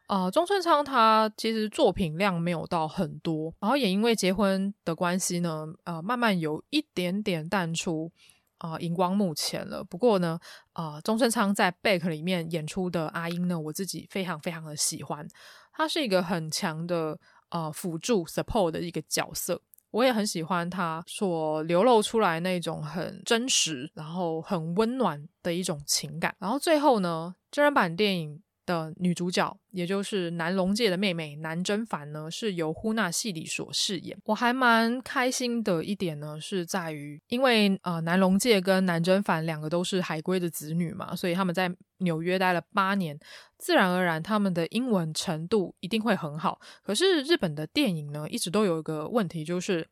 [0.10, 8.12] 呃，中村昌他其实作品量没有到很多，然后也因为结婚的关系呢，呃，慢慢有一点点淡出
[8.58, 9.82] 啊荧光幕前了。
[9.82, 10.38] 不过呢，
[10.74, 15.26] 呃，中村昌在《Back》里面演出的阿英呢，我自己非常非常的喜欢，
[15.72, 17.18] 他是一个很强的
[17.50, 19.62] 呃辅助 support 的一个角色。
[19.94, 26.36] 我也很喜欢他所流露出来那种很真实，然后很温暖的一种情感。
[26.40, 34.18] 然后最后呢，真人版电影的女主角，也就是南龙介的妹妹南真帆呢，是由呼纳戏里所饰演。
[34.26, 43.18] 我还蛮开心的一点呢，是在于因为呃南龙介跟南真帆两个都是海归的子女嘛，所以他们在纽约待了八年，
[43.58, 46.60] 自然而然他们的英文程度一定会很好。
[46.84, 49.88] 可是日本的电影呢，一直都有一个问题，就是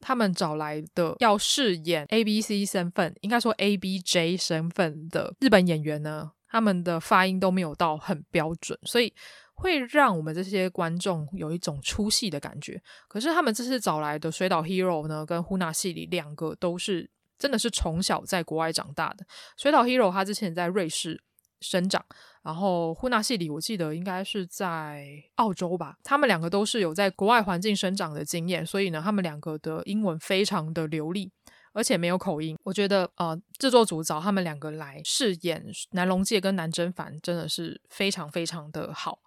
[0.00, 9.12] 他们找来的要饰演 A B C 身份，应该说 A B J 身份的日本演员呢，他们的发音都没有到很标准，所以
[9.54, 12.80] 会让我们这些观众有一种出戏的感觉。
[13.08, 19.26] 可是他们这次找来的水岛 Hero 呢，跟呼纳系里两个都是真的是从小在国外长大的。
[19.56, 21.20] 水岛 Hero 他之前在瑞士
[21.60, 22.04] 生长，
[22.42, 25.96] 然后呼纳系里我记得应该是在澳洲吧。
[26.04, 31.30] 他们两个都是有在国外环境生长的经验，所以呢，他们两个的英文非常的流利。
[31.78, 39.20] 而且没有口音，我觉得呃，制作组找他们两个来饰演南龙介跟南真帆，真的是非常非常的好。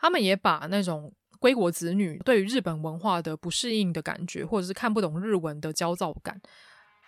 [0.00, 6.40] 他们也把那种归国子女对于日本文化的不适应的感觉，或者是看不懂日文的焦躁感，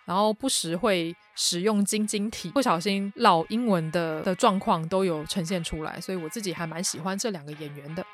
[0.05, 8.05] 然后不时会使用晶晶体，不小心老英文的的状况都有呈现出来，所以我自己还蛮喜欢这两个演员的。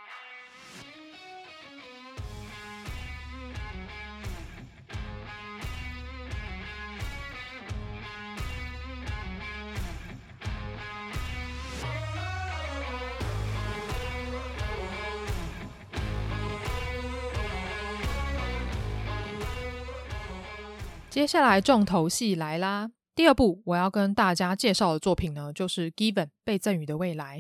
[21.18, 22.92] 接下来重头戏来啦！
[23.16, 27.40] 第二部我要跟大家介绍的作品呢，就是《Given 被赠予的未来》。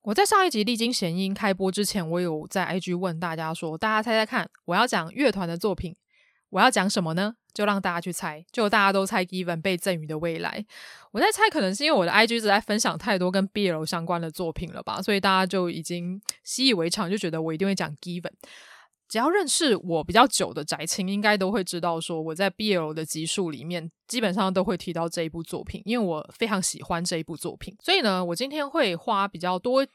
[0.00, 5.94] 我在上一集历经弦音开播之前，我有在 IG 问大家说：“大家猜猜看，我要讲乐团的作品，
[6.48, 10.64] 我要讲什么呢？”就让大家去猜，就大家都猜《Given 被赠予的未来》。
[11.10, 18.22] 我在猜，可能是因为我的 IG 一直在分享太多跟 BL 相关的作品了吧，所以大家就已经习以为常，就觉得我一定会讲《Given》。
[19.12, 27.76] 只要认识我比较久的宅青，应该都会知道，说我在 BL 的集数里面，基本上都会提到这一部作品，因为我非常喜欢这一部作品。
[27.78, 29.86] 所以呢，我今天会花比较多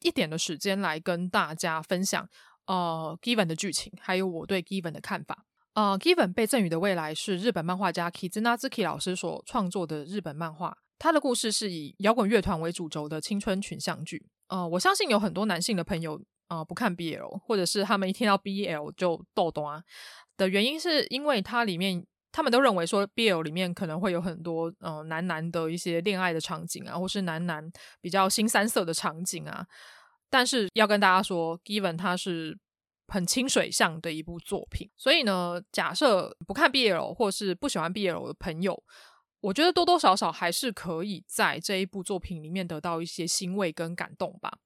[0.00, 2.26] 一点的时间来跟大家分享，
[2.64, 5.44] 呃，Given 的剧情，还有我对 Given 的看法。
[5.74, 14.24] 呃，Given 被赠予的未来是日本漫画家 Kizuna Zuki 老师所创作的日本漫画，他的故事是以摇滚乐团为主轴的青春群像剧。
[14.48, 16.18] 呃，我相信有很多男性的朋友。
[16.52, 19.64] 啊、不看 BL，或者是他们一听到 BL 就逗懂
[20.36, 29.66] 的原因，是因为它里面他们都认为说 BL 里面可能会有很多呃男男的一些恋爱的场景啊，或是男男比较新三色的场景啊。
[30.28, 32.58] 但是要跟大家说，Given 它是
[33.08, 38.82] 很清水向的一部作品，所以呢，假设不看 BL 或是不喜欢 BL 的朋友，
[39.40, 44.58] 我觉得多多少少还是可以在这一部作品里面得到一些欣慰跟感动吧。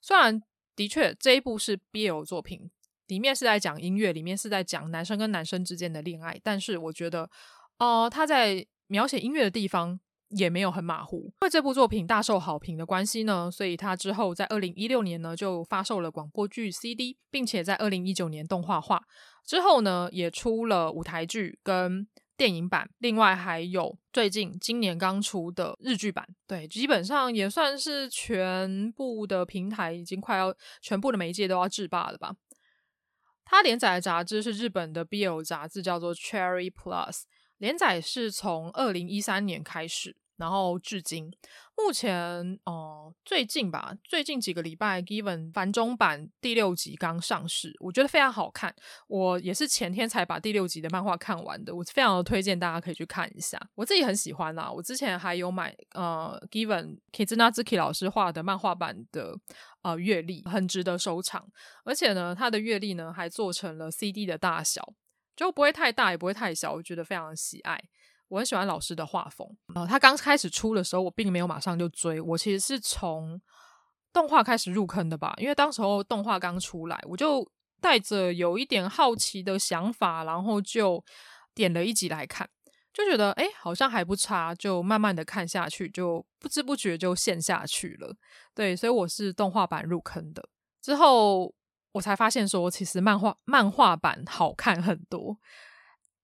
[0.00, 0.42] 虽然。
[0.76, 2.70] 的确，这一部是 BL 作品，
[3.06, 6.40] 里面是在讲音乐，里面是在讲男生跟男生之间的恋爱。
[6.42, 7.28] 但是我觉得，
[7.78, 9.98] 哦、他在描写音乐的地方
[10.30, 11.26] 也没有很马虎。
[11.26, 19.02] 因为这部作品大受好评的关系呢，所以他之后在二零一六年呢就发售了广播剧 CD，并且在二零一九年动画化
[19.44, 22.06] 之后呢，也出了舞台剧跟。
[22.36, 32.34] 电影版，另外还有最近今年刚出的日剧版，对，基本上也算是全部的平台已经快要全部的媒介都要制霸了吧。
[33.44, 37.24] 它连载的杂志是日本的 BL 杂志，叫做 Cherry Plus，
[37.58, 40.16] 连载是从二零一三年开始。
[40.36, 41.30] 然后至今，
[41.76, 48.74] 目前哦、最近吧，最近几个礼拜，Given 繁中版第六集刚上市，我觉得非常好看。
[49.06, 53.60] 我也是前天才把第六集的漫画看完的，我非常的推荐大家可以去看一下。
[53.76, 59.38] 我自己很喜欢啦，我之前还有买呃 Given Kizuna Zuki 老师画的漫画版的
[59.82, 61.46] 呃月历，很值得收藏。
[61.84, 64.94] 而且呢，它的月历呢还做成了 CD 的大小，
[65.36, 67.80] 就不会太大，也不会太小，我觉得非常喜爱。
[68.28, 73.40] 我很喜欢老师的画风，呃，他刚开始出的时候，我并没有马上就追，我其实是从
[74.12, 77.48] 动画开始入坑的吧，因为当时候动画刚出来，我就
[77.80, 81.04] 带着有一点好奇的想法，然后就
[81.54, 82.48] 点了一集来看，
[82.92, 88.16] 就觉得诶好像还不差，就慢慢的看下去，就不知不觉就陷下去了。
[88.54, 90.48] 对，所以我是动画版入坑的，
[90.80, 91.54] 之后
[91.92, 95.38] 我才发现说，其实漫画漫画版好看很多，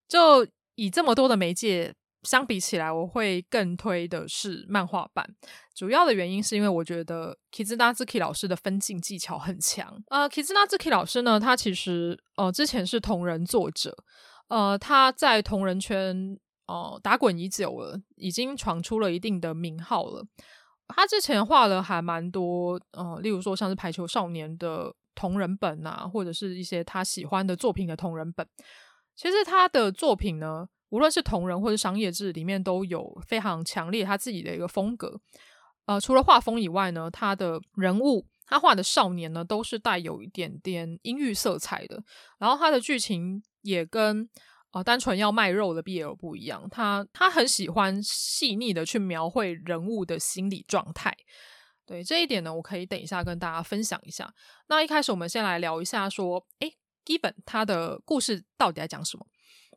[0.08, 0.48] 就。
[0.76, 5.26] 以这么多的媒介相比起来，我会更推的是漫画版。
[5.74, 10.02] 主要的原因是因为我觉得 Kizunazuki 老师的分镜技巧很强。
[10.08, 13.96] 呃，Kizunazuki 老师呢，他其实呃之前是同人作者，
[14.48, 20.26] 呃，他在同人圈呃打滚已久了，已经闯出了一定的名号了。
[20.88, 28.46] 他之前画了还蛮多，呃，例如说像是排球少年的同人本啊，或者是一些他喜欢的作品的同人本。
[29.16, 35.20] 其实他的作品呢，无论是同人或者商业志，里面都有非常强烈他自己的一个风格。
[35.86, 42.02] 呃，除了画风以外呢，他的人物，他画的少年呢，都是带有一点点阴郁色彩的。
[42.38, 44.28] 然后他的剧情也跟
[44.72, 51.16] 呃单纯要卖肉的 BL 不一样，他他很喜欢细腻的去描绘人物的心理状态。
[51.86, 54.32] 对，这一点呢，我可以等一下跟大家分享一下。
[54.68, 59.26] 那一开始我们先来聊一下，说，诶，Given 他的故事到底在讲什么？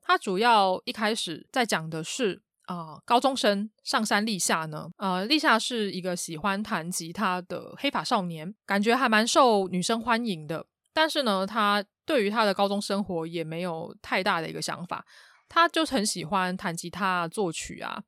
[0.03, 10.65] 他主要一开始在讲的是啊、高中生上山立夏呢，呃，立夏是一个喜欢弹吉他的黑发少年，感觉还蛮受女生欢迎的。
[10.93, 15.05] 但是呢，他对于他的高中生活也没有太大的一个想法，
[15.49, 18.01] 他就很喜欢弹吉他作曲啊，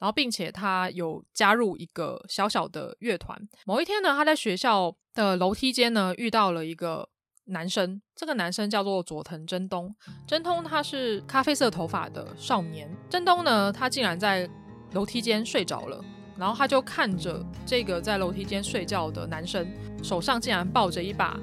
[0.00, 3.40] 然后并且他有加入一个小小的乐团。
[3.64, 7.08] 某一天呢，他在学校的楼梯间呢遇到了一个。
[7.50, 9.94] 男生，这个男生叫做佐藤真东。
[10.26, 12.88] 真冬他是咖啡色头发的少年。
[13.08, 14.48] 真东呢，他竟然在
[14.92, 16.02] 楼梯间睡着了，
[16.36, 19.66] 然后他就看着这个在楼梯间睡觉的男生，
[20.02, 21.38] 手上竟然抱着一把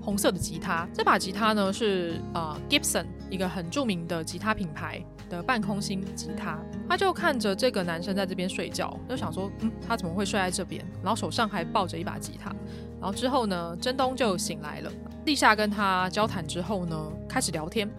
[0.00, 0.88] 红色的吉他。
[0.94, 6.58] 这把吉他呢是呃 Gibson 一个很著名的吉他品牌的半空心吉他。
[6.88, 10.84] 他就看着这个男生在这边睡觉，就想说，嗯，他怎么会睡在这边？
[11.02, 12.54] 然后手上还抱着一把吉他。
[13.02, 14.92] 然后之后呢，真东就醒来了。
[15.24, 16.96] 立夏跟他交谈之后呢，
[17.28, 17.90] 开始聊天。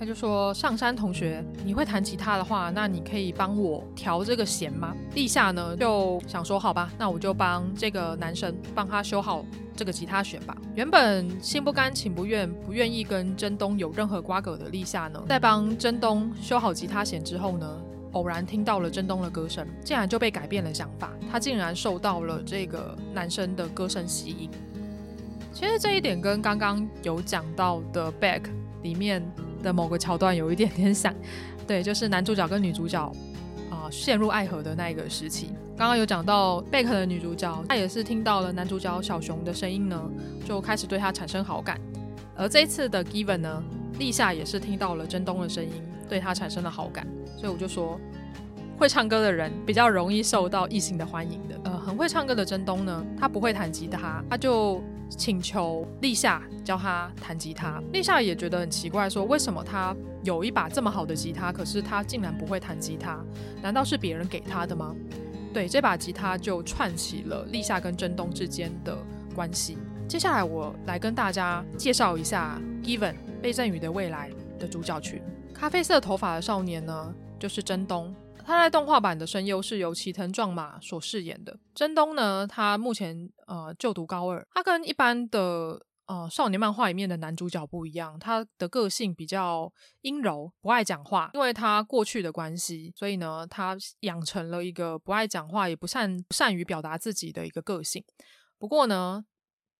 [0.00, 9.44] 他就说：“上山同学，你会弹吉他的话，那你可以帮我调这个弦吗？”立夏呢就想说：“好吧，那我就帮这个男生帮他修好
[9.76, 17.80] 这个吉他弦吧。”原本心不甘情不愿、不愿意跟真东有任何瓜葛的立夏呢，在帮真东修好吉他弦之后呢，
[18.12, 21.12] 偶然听到了真冬的歌声，竟然就被改变了想法。
[21.30, 24.50] 他竟然受到了这个男生的歌声吸引。
[25.52, 28.40] 其实这一点跟刚刚有讲到的《Back》
[28.82, 29.22] 里面
[29.62, 31.14] 的某个桥段有一点点像，
[31.66, 33.12] 对，就是男主角跟女主角
[33.70, 35.50] 啊、陷入爱河的那一个时期。
[35.76, 40.02] 刚刚有讲到《Back》的女主角，她也是听到了男主角小熊的声音呢，
[40.46, 41.80] 就开始对他产生好感。
[42.36, 43.62] 而这一次的《Given》呢，
[43.98, 45.70] 立夏也是听到了真冬的声音，
[46.12, 47.06] 对他产生了好感。
[47.38, 47.98] 所以我就说，
[48.76, 51.58] 会唱歌的人比较容易受到异性的欢迎的。
[51.64, 57.82] 呃，很会唱歌的真东呢，他不会弹吉他，他就请求立夏教他弹吉他。
[57.94, 63.18] 立夏也觉得很奇怪，说为什么他有一把这么好的吉他，可是他竟然不会弹吉他？
[63.62, 64.94] 难道是别人给他的吗？
[65.54, 68.94] 对，这把吉他就串起了立夏跟真东之间的
[69.34, 69.78] 关系。
[70.06, 75.22] 接下来我来跟大家介绍一下《Given 被赠予的未来》的主角群。
[75.62, 78.12] 咖啡色头发的少年呢，就是真冬，
[78.44, 81.56] 他在动画版的声优是由齐藤壮马所饰演的。
[81.72, 91.30] 真冬呢，他目前呃就读高二，他跟一般的呃少年漫画里面的男主角不一样，他的个性比较阴柔，不爱讲话。
[91.32, 98.04] 因为他过去的关系，所以呢，他养成了一个不爱讲话，也不善不善于表达自己的一个个性。
[98.58, 99.24] 不过呢，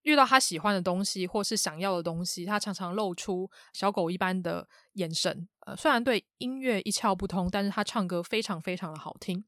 [0.03, 5.49] 遇到他喜欢的东西或是想要的东西，他常常露出小狗一般的眼神。
[5.67, 9.45] 呃，虽然对音乐一窍不通，但是他唱歌非常非常的好听。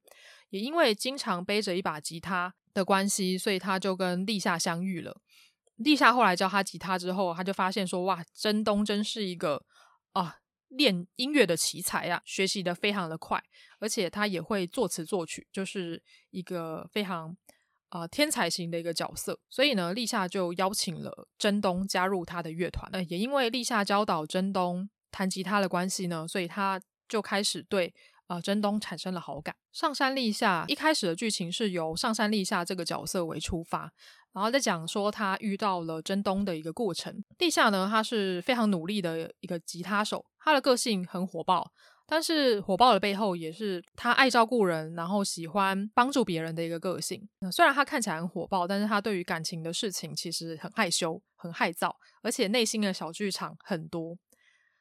[0.51, 5.21] 也因为经常背着一把吉他的关系，所以他就跟立夏相遇了。
[5.77, 9.65] 立夏后来教他吉他之后，他就发现说：“哇，真冬真是一个
[10.13, 10.37] 啊
[10.69, 13.43] 练音乐的奇才啊，学习得非常的快，
[13.81, 16.01] 而且他也会作词作曲，就是
[16.31, 17.37] 一个非常。”
[17.91, 22.89] 啊、天才型的一个角色，所以呢，立夏就邀请了真东加入他的乐团。
[22.93, 27.95] 呃，也因为立夏教导真东弹吉他的关系呢，所以他就开始对
[28.27, 29.55] 呃真东产生了好感。
[29.73, 33.93] 上山立夏一开始的剧情是由上山立夏这个角色为出发，
[34.33, 37.23] 然后再讲说他遇到了真冬的一个过程。
[37.39, 41.71] 立夏呢，他是非常努力的一个吉他手，他的个性很火爆。
[42.07, 47.27] 但是火爆的背后也是他爱照顾人，然后喜欢帮助别人的一个个性。
[47.51, 51.91] 虽然他看起来很火爆，但是他对于感情的事情其实很害羞、很害臊，
[52.23, 54.19] 而且内心的小剧场很多。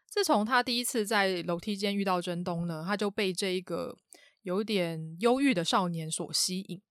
[0.05, 3.97] 自从他第一次在楼梯间遇到真东呢，他就被这一个
[4.41, 6.82] 有点忧郁的少年所吸引。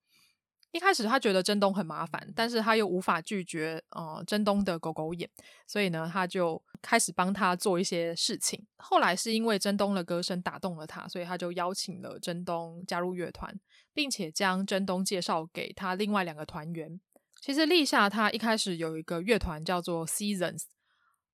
[0.72, 5.28] 一开始他觉得真东很麻烦，但是他又无法拒绝呃真东的狗狗眼，
[5.66, 8.66] 所以呢，他就开始帮他做一些事情。
[8.78, 13.54] 后来是因为真东的歌声打动了他，所以他就邀请了真东加入乐团，
[13.92, 16.98] 并且将真东介绍给他另外两个团员。
[17.42, 20.62] 其实立夏他一开始有一个乐团叫做 Seasons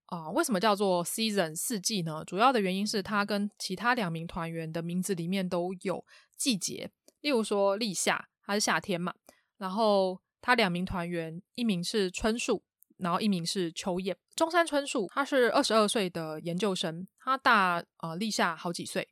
[0.07, 2.25] 啊、呃，为什么叫做 Season 四季呢？
[2.27, 6.05] 主要的原因是他跟其他两名团员的名字里面都有
[6.37, 8.29] 季节，例如说立夏。
[8.49, 9.13] 他是夏天嘛，
[9.59, 12.65] 然后他两名团员，一名是春树，
[12.97, 14.17] 然后一名是秋叶。
[14.35, 19.07] 中山春树他是二十二岁的研究生，他大呃立夏好几岁。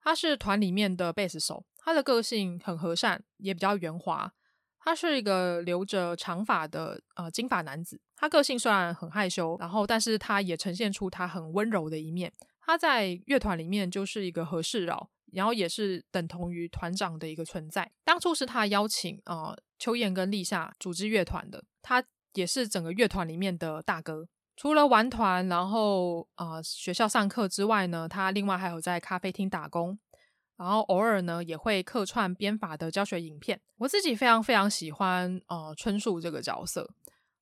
[0.00, 4.32] 他是团里面的贝斯手，他的个性很和善，也比较圆滑。
[4.78, 8.00] 他是一个留着长发的呃金发男子。
[8.14, 12.32] 他个性虽然很害羞，然后但是他也呈现出他很温柔的一面。
[12.60, 15.10] 他在乐团里面就是一个和事佬。
[15.34, 17.90] 然后也是等同于团长的一个存在。
[18.04, 22.02] 当初是他邀请呃秋燕跟立夏组织乐团的，他
[22.34, 24.26] 也是整个乐团里面的大哥。
[24.56, 29.98] 除了玩团，然后呃学校上课之外呢，他另外还有在咖啡厅打工，
[30.56, 33.60] 然后偶尔呢也会客串编法的教学影片。
[33.78, 36.88] 我自己非常非常喜欢呃春树这个角色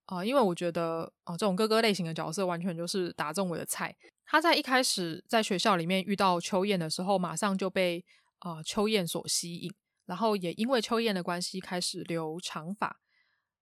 [0.07, 3.97] 啊、因为我觉得啊、这种哥哥类型的角色完全就是打中我的菜。
[4.25, 8.05] 他在一开始在学校里面遇到秋燕的时候，马上就被
[8.41, 9.73] 呃秋燕所吸引，
[10.07, 12.99] 然后也因为秋燕的关系开始留长发。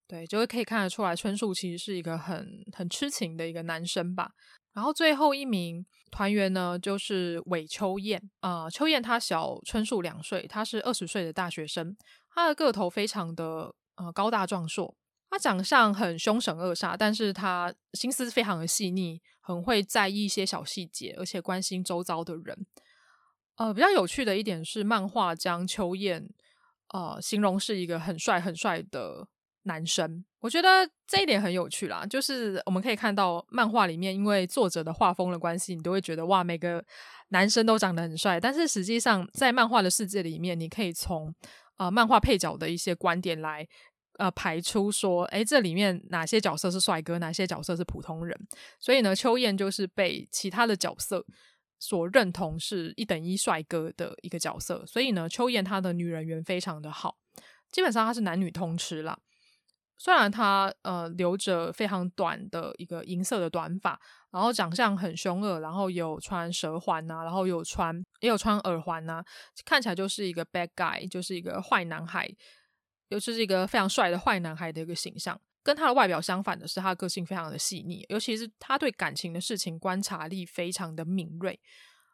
[0.06, 4.32] 对，就会可以看得出来，春树其实是一个很很痴情的一个男生吧。
[4.72, 11.96] 然后最后一名团员呢，就是韦秋燕啊、秋燕他小春树两岁，他是二十岁的大学生，
[12.34, 14.96] 他的个头非常的呃高大壮硕。
[15.30, 22.66] 他长相很凶神恶煞，但是他心思非常的细腻，很会在意一些小细节，而且关心周遭的人。
[23.54, 26.28] 呃，比较有趣的一点是，漫画将秋雁
[26.92, 29.28] 呃形容是一个很帅很帅的
[29.62, 32.04] 男生，我觉得这一点很有趣啦。
[32.06, 36.84] 就是我们可以看到漫画里面，因为作者的画风的关系，你都会觉得哇，每个
[37.28, 38.40] 男生都长得很帅。
[38.40, 41.32] 但是实际上，在漫画的世界里面，你可以从
[41.76, 43.68] 呃漫画配角的一些观点来。
[44.20, 48.38] 呃，排出说，诶，这里面哪些角色是帅哥，哪些角色是普通人？
[48.78, 51.24] 所以呢，秋燕就是被其他的角色
[51.78, 54.84] 所认同是一等一帅哥的一个角色。
[54.84, 57.16] 所以呢，秋燕她的女人缘非常的好，
[57.72, 59.18] 基本上她是男女通吃啦。
[59.96, 63.98] 虽然她呃留着非常短的一个银色的短发，
[64.30, 69.24] 然后长相很凶恶，然后有穿舌环呐、然后有穿也有穿耳环呐、
[69.64, 72.28] 看起来就是一个 bad guy，就是一个坏男孩。
[73.10, 81.60] 尤其是一个非常帅的坏男孩的一个形象，跟他的外表相反的是，他的个性非常的细腻，尤其是他对感情的事情观察力非常的敏锐。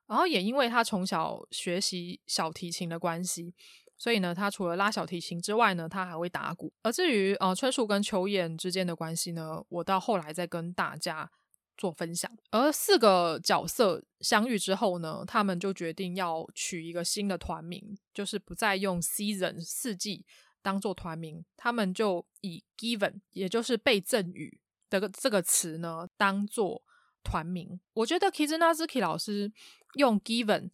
[0.07, 3.53] 然后也因为他从小学习小提琴的关系，
[3.99, 6.73] 所以呢，他除了拉小提琴之外呢，他还会打鼓。
[6.83, 11.29] 而至于呃春树跟秋雁之间的关系呢，我到后来再跟大家
[11.77, 12.31] 做分享。
[12.53, 20.25] 而四个角色相遇之后呢，他们就决定要取一个新的团名，就是不再用 Season 四季。
[20.67, 24.61] 当做团名，他们就以 given，也就是被赠予
[24.91, 26.83] 的这个词呢，当做
[27.23, 27.79] 团名。
[27.93, 29.53] 我觉得 Kizuna 老师
[29.95, 30.73] 用 given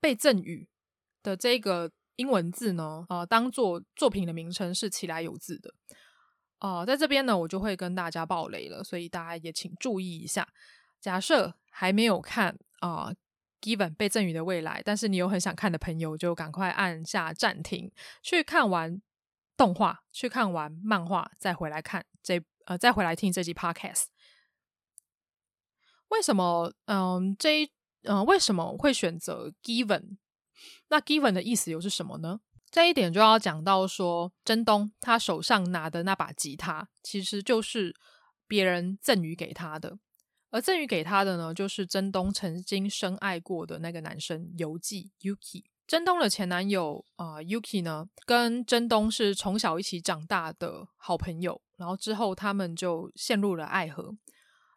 [0.00, 0.66] 被赠予
[1.22, 5.74] 的这个英文字呢，呃，当做作品的名称是其来有字的。
[6.60, 10.48] 呃，在这边呢，我就会跟大家爆雷了，所以大家也请注意一下。
[11.02, 13.12] 假设还没有看啊。
[13.62, 17.90] Given 被赠予的未来，但是你有很想看的朋友，就赶快按下暂停，
[18.20, 19.00] 去看完
[19.56, 24.06] 动画，去看完漫画，再回来看这呃，再回来听这集 Podcast。
[26.08, 26.72] 为什么？
[26.86, 27.70] 嗯，这一
[28.02, 30.18] 嗯，为什么会选择 Given？
[30.88, 32.40] 那 Given 的意思又是什么呢？
[32.70, 37.94] 这一点就要讲到说，真东他手上拿的那把吉他，其实就是
[38.46, 39.98] 别人赠予给他的。
[40.52, 45.64] 而赠予给他的呢，就是真东曾经深爱过的那个男生游记 Yuki。
[45.86, 54.14] 真东的前男友啊、呃、Yuki 呢，跟真东是从小一起长大的好朋友，然后之后他们就陷入了爱河。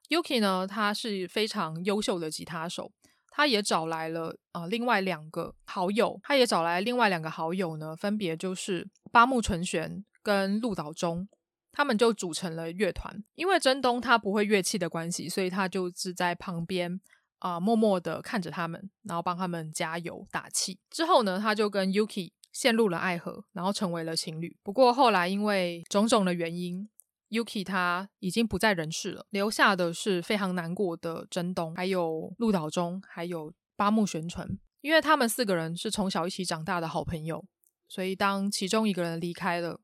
[0.09, 2.91] Yuki 呢，他是非常优秀的吉他手，
[3.29, 11.27] 他也找来了啊、呃、另外两个好友，他也找来另外两个好友呢，分别就是八木纯玄跟鹿岛忠。
[11.75, 17.01] 他们就组成了乐团，因为真东他不会乐器的关系，所以他就是在旁边
[17.39, 20.79] 啊、默默的看着他们，然后帮他们加油打气。
[20.89, 24.55] 之后呢，他就跟 Yuki 陷入了爱河，然后成为了情侣。
[24.63, 26.89] 不过后来因为种种的原因
[27.29, 37.45] ，Yuki 他已经不在人世了，留下的是非常难过的真东，还有鹿岛忠，还有八木玄纯，因为他们四个人是从小一起长大的好朋友，
[37.89, 39.81] 所以当其中一个人离开了。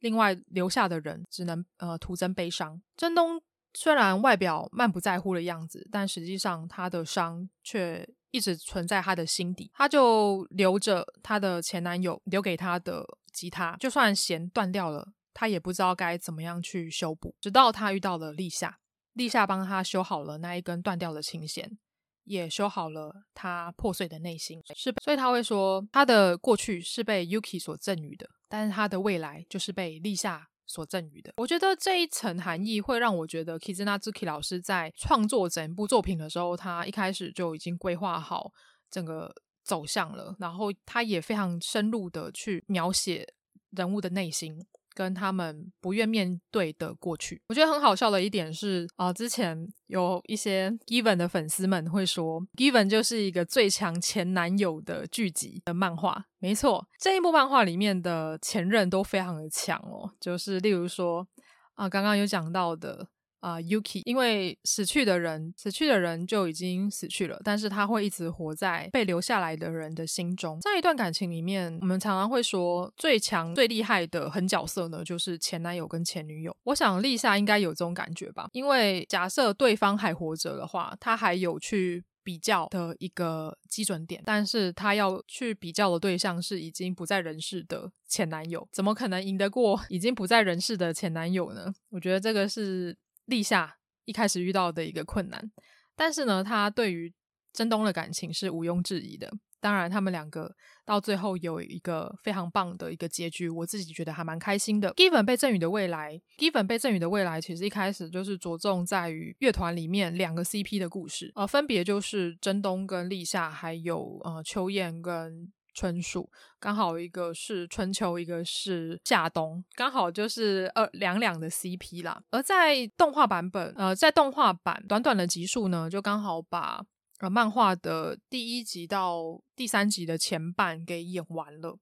[0.00, 2.80] 另外留下的人只能呃徒增悲伤。
[2.96, 3.40] 真东
[3.74, 9.70] 虽然外表满不在乎的样子，但实际上他的伤却一直存在他的心底。
[9.74, 17.34] 他就留着他的前男友留给他的吉他，就算弦断掉了，他也不知道该怎么样去修补。
[17.40, 18.78] 直到他遇到了立夏，
[19.12, 21.78] 立夏帮他修好了那一根断掉的琴弦。
[22.24, 31.32] 也修好了他破碎的内心，是，所以他会说他的过去是被 Yuki 所赠予的，但是他的未来就是被立夏所赠予的。
[31.36, 38.52] 我觉得这一层含义会让我觉得 Kizuna Zuki 老师在创作整部作品的时候，他一开始就已经规划好
[38.90, 43.34] 整个走向了，然后他也非常深入的去描写
[43.70, 44.64] 人物的内心。
[44.98, 56.24] 跟他们不愿面对的过去，我觉得很好笑的一点是啊、之前有一些 Given 的粉丝们会说，Given 就是一个最强前男友的剧集的漫画。
[56.40, 61.28] 没错，这一部漫画里面的前任都非常的强哦，就是例如说
[61.74, 63.06] 啊、刚刚有讲到的。
[63.40, 70.58] 啊、，Yuki，因为死去的人，死去的人就已经死去了，但是他会一直活在被留下来的人的心中。
[70.60, 76.56] 在一段感情里面，我们常常会说，最强、最厉害的狠角色呢，就是前男友跟前女友。
[76.64, 91.72] 我想立夏应该有这种感觉吧，因为假设对方还活着的话，他还有去比较的一个基准点，但是他要去比较的对象是已经不在人世的前男友，怎么可能赢得过 已经不在人世的前男友呢？
[91.90, 92.96] 我觉得这个是。
[93.28, 95.50] 立夏一开始遇到的一个困难，
[95.94, 97.12] 但是呢，他对于
[97.52, 99.30] 真东的感情是毋庸置疑的。
[99.60, 100.54] 当然，他们两个
[100.86, 104.94] 到最后有一个非常棒的一个结局，我自己觉得还蛮开心的。
[104.94, 115.52] Given 被赠予的未来，Given 被赠予的未来，其实一开始就是着重在于乐团里面两个 CP 的故事，呃，分别就是真东跟立夏，还有呃秋雁跟。
[115.78, 122.20] 春树刚好一个是春秋，一个是夏冬，刚好就是呃两两的 CP 啦。
[122.30, 126.84] 而在动画版本，呃，在动画版短短的集数呢，就刚好把
[127.20, 131.78] 呃漫画的第一集到第三集的前半给演完了，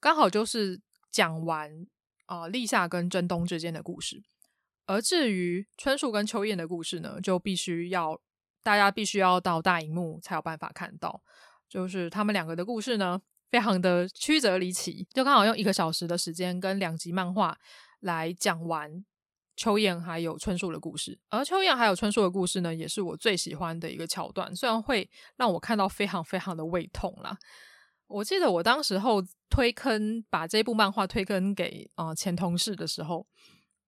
[0.00, 1.86] 刚好就是讲完
[2.24, 4.22] 啊、呃、莉夏跟真冬之间的故事。
[4.86, 8.18] 而至于春树跟秋雁的故事呢，就必须要
[8.62, 11.22] 大家必须要到大荧幕才有办法看到。
[11.68, 17.58] 就是他们两个的故事呢，非常的曲折离奇，就刚好用一个小时的时间跟两集漫画
[18.00, 19.04] 来讲完
[19.54, 21.18] 秋燕还有春树的故事。
[21.28, 27.36] 而秋燕还有春树的故事呢，也是我最喜欢的一个桥段，虽然会让我看到非常非常的胃痛啦。
[28.06, 33.26] 我记得我当时候推坑把这部漫画推坑给呃前同事的时候，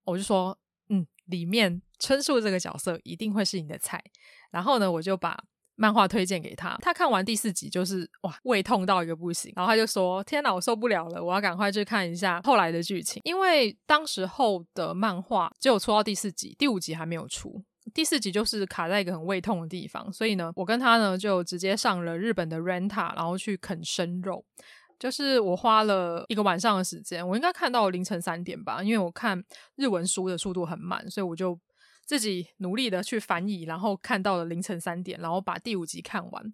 [0.05, 0.59] 我就说，
[0.91, 4.05] 嗯，里面春树这个角色一定会是你的菜。
[4.51, 5.45] 然后呢，我就把。
[5.81, 17.65] 漫画推荐给他，他看完第四集就是哇，胃痛到一个不行，然后他就说：“天哪，我受不了了，我要赶快去看一下后来的剧情。”因为当时候的漫画只有出到第四集，第五集还没有出，
[17.95, 24.45] 第四集就是卡在一个很胃痛的地方，所以呢，我跟他呢就直接上了日本的 Renta，然后去啃生肉，
[24.99, 29.43] 就是我花了一个晚上的时间，我应该看到凌晨三点吧，因为我看
[29.77, 31.59] 日文书的速度很慢，所以我就。
[32.11, 36.53] 自己努力的去翻译，然后看到了凌晨三点，然后把第五集看完，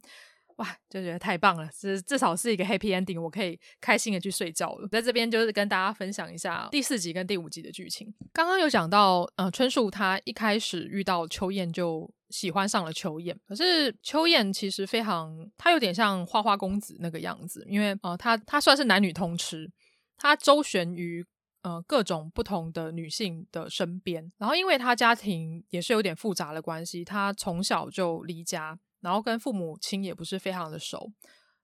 [0.56, 4.88] 哇，就觉得太棒了，至至少是一个 happy ending，我可以开心的去睡觉了。
[4.88, 8.14] 在这边就是跟大家分享一下第四集跟第五集的剧情。
[8.34, 19.72] 刚刚有讲到，呃，春树他一开始遇到秋雁就喜欢上了秋雁，可是秋雁其实非常，他有点像花花公子那个样子，因为呃，他他算是男女通吃，
[20.18, 21.24] 他周旋于。
[21.66, 31.10] 呃，各种不同的女性的身边，然后因为他家庭也是有点复杂的关系，他从小就离家，然后跟父母亲也不是非常的熟，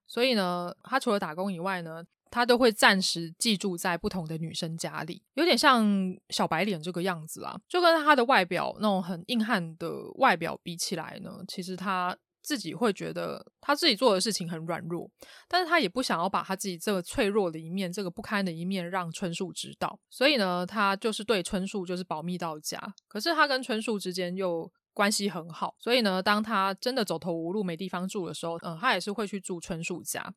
[0.05, 5.87] 所以呢，他除了打工以外呢，他都会暂时寄住在不同的女生家里，有点像
[6.31, 12.17] 小白脸这个样子啦，就跟他的外表那种很硬汉的外表比起来呢，其实他。
[12.43, 15.09] 自己会觉得他自己做的事情很软弱，
[15.47, 22.77] 但是他也不想要把他自己这个脆弱的一面、这个不堪的一面让春树知道，所以呢，他就是对春树就是保密到家。
[23.07, 30.33] 可是他跟春树之间又关系很好，所以呢，当他真的走投无路、没地方住的时候，嗯，他也是会去住春树家。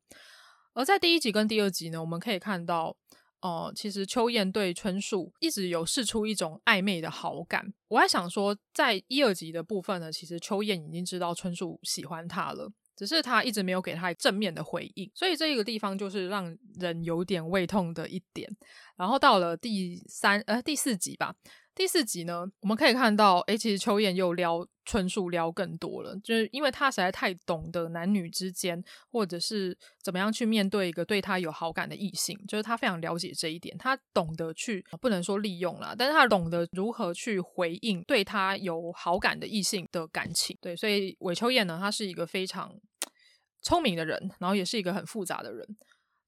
[0.73, 2.95] 而在第一集跟第二集呢，我们可以看到。
[3.41, 7.73] 哦、其实秋燕对春树一直有试出一种暧昧的好感。
[7.87, 15.09] 我还想说，在一二集的部分呢，其实秋燕已经知道春树喜欢他了，只是他一直没有给他正面的回应。
[15.13, 18.49] 所以这个地方就是让人有点胃痛的一点。
[18.95, 21.35] 然后到了第三呃第四集吧，
[21.77, 40.57] 第四集呢，我们可以看到，诶，其实秋燕又撩春树撩更多了，就是因为他实在太懂得男女之间，或者是怎么样去面对一个对他有好感的异性，就是他非常了解这一点，他懂得去不能说利用啦，但是他懂得如何去回应对他有好感的异性的感情。
[40.59, 42.75] 对，所以韦秋燕呢，他是一个非常
[43.61, 45.63] 聪明的人，然后也是一个很复杂的人。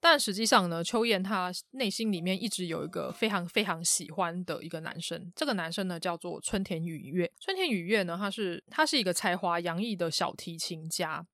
[0.01, 7.29] 但实际上呢，秋燕她内心里面一直有一个非常非常喜欢的一个男生，这个男生呢叫做春田雨月。
[7.39, 11.27] 春田雨月呢，他是他是一个才华洋溢的小提琴家，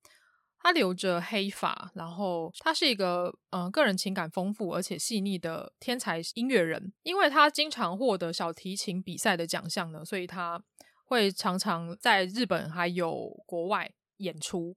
[0.58, 6.92] 他留着黑发，然后他是一个嗯、个人情感丰富而且细腻的天才音乐人。
[7.04, 10.60] 因为他经常获得小提琴比赛的奖项呢，所以他
[11.06, 14.76] 会常常在日本还有国外演出，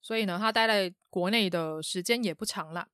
[0.00, 2.86] 所以呢，他待在国内的时间也不长了。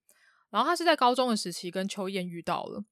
[0.53, 2.85] 然后他是在高中的时期跟秋燕遇到了。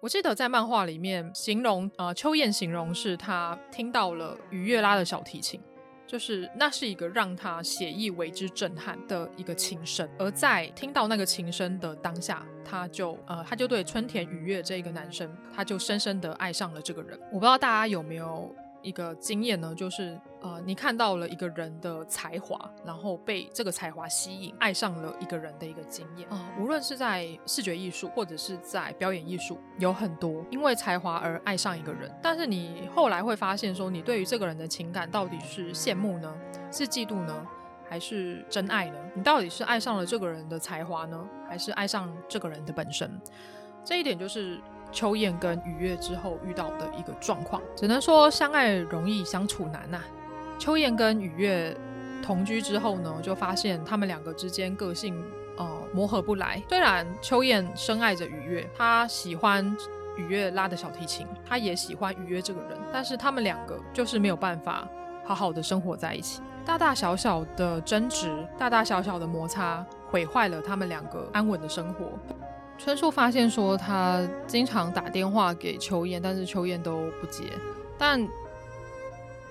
[0.00, 5.60] 我记得在漫画里面形容，呃，秋燕形容是他听到了雨月拉的小提琴，
[6.06, 10.08] 就是那是一个让他写意为之震撼的一个琴声。
[10.16, 17.18] 而在听到那个琴声的当下，他就呃，他就对春田雨月这个男生，他就深深的爱上了这个人。
[17.32, 18.54] 我不知道大家有没有。
[18.86, 26.62] 一个经验呢，就是呃，你看到了一个人的才华，然后被这个才华吸引，爱上了一个人的一个经验啊、呃。
[26.62, 32.08] 无论是在视觉艺术，或者是在表演艺术，有很多因为才华而爱上一个人。
[32.22, 36.32] 但是你后来会发现，说你对于这个人的情感到底是羡慕呢，
[36.70, 37.44] 是嫉妒呢，
[37.88, 38.98] 还是真爱呢？
[39.16, 43.20] 你到底是爱上了这个人的才华呢，还是爱上这个人的本身？
[43.84, 44.60] 这一点就是。
[44.92, 50.00] 秋燕跟雨月之后遇到的一个状况，只能说相爱容易相处难呐、
[50.58, 51.76] 秋燕跟雨月
[52.22, 55.22] 同居之后呢，就发现他们两个之间个性
[55.56, 56.62] 呃磨合不来。
[56.68, 59.76] 虽然秋燕深爱着雨月，她喜欢
[60.16, 64.88] 雨月拉的小提琴，他也喜欢雨月这个人，但是他们两个就是没有办法
[65.24, 66.40] 好好的生活在一起。
[66.64, 72.18] 大大小小的争执，大大小小的摩擦，毁坏了他们两个安稳的生活。
[72.78, 77.44] 春树发现说，他经常打电话给秋雁，但是秋雁都不接。
[77.98, 78.26] 但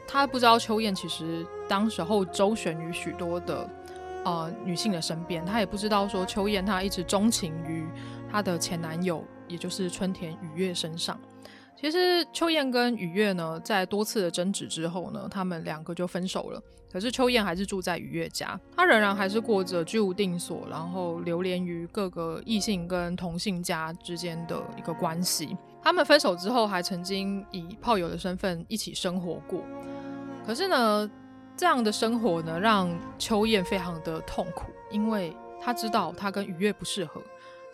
[0.08, 3.70] 他不知道秋雁其实当时候周旋于许多的
[4.24, 7.86] 呃女性的身边，他也不知道说秋雁她一直钟情于
[8.32, 11.20] 她的前男友，也就是春田雨月身上。
[11.76, 16.62] 其实秋燕跟雨月呢，在多次的争执之后呢，他们两个就分手了。
[16.92, 25.58] 可是秋燕还是住在雨月家，她仍然还是过着居无定所，然后流连于各个异性跟同性家之间的一个关系。
[25.84, 29.62] 他们分手之后，还曾经以炮友的身份一起生活过。
[30.48, 31.12] 可是呢，
[31.58, 37.22] 这样的生活呢，让秋燕非常的痛苦，因为她知道她跟雨月不适合，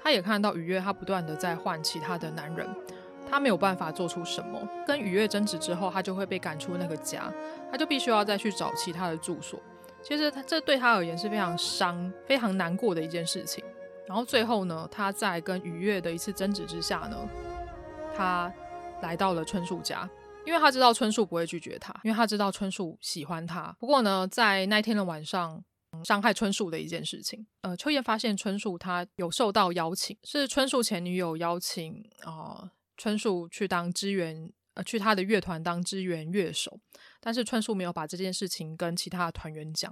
[0.02, 2.68] 她也看到雨月她不断的在换其他的男人。
[3.32, 4.62] 他没有办法做出什么。
[4.86, 7.34] 跟雨月争执之后，他就会被赶出那个家，
[7.72, 9.58] 他就必须要再去找其他的住所。
[10.04, 13.64] 其实他这对他而言是非常伤、非常难过的一件事情。
[14.06, 17.18] 然后最后呢，他在跟雨月的一次争执之下呢，
[18.14, 18.52] 他
[19.02, 20.10] 来到了春树家，
[20.46, 23.74] 因为他知道春树不会拒绝他，因为他知道春树喜欢他。
[23.80, 25.64] 不过呢，在那天的晚上，
[26.04, 32.72] 伤害春树的一件事情，呃，秋叶发现春树他有受到邀请，是春树前女友邀请啊。
[33.02, 36.80] 春树去当支援，呃，去他的乐团当支援乐手，
[37.20, 39.91] 但是春树没有把这件事情跟其他的团员讲。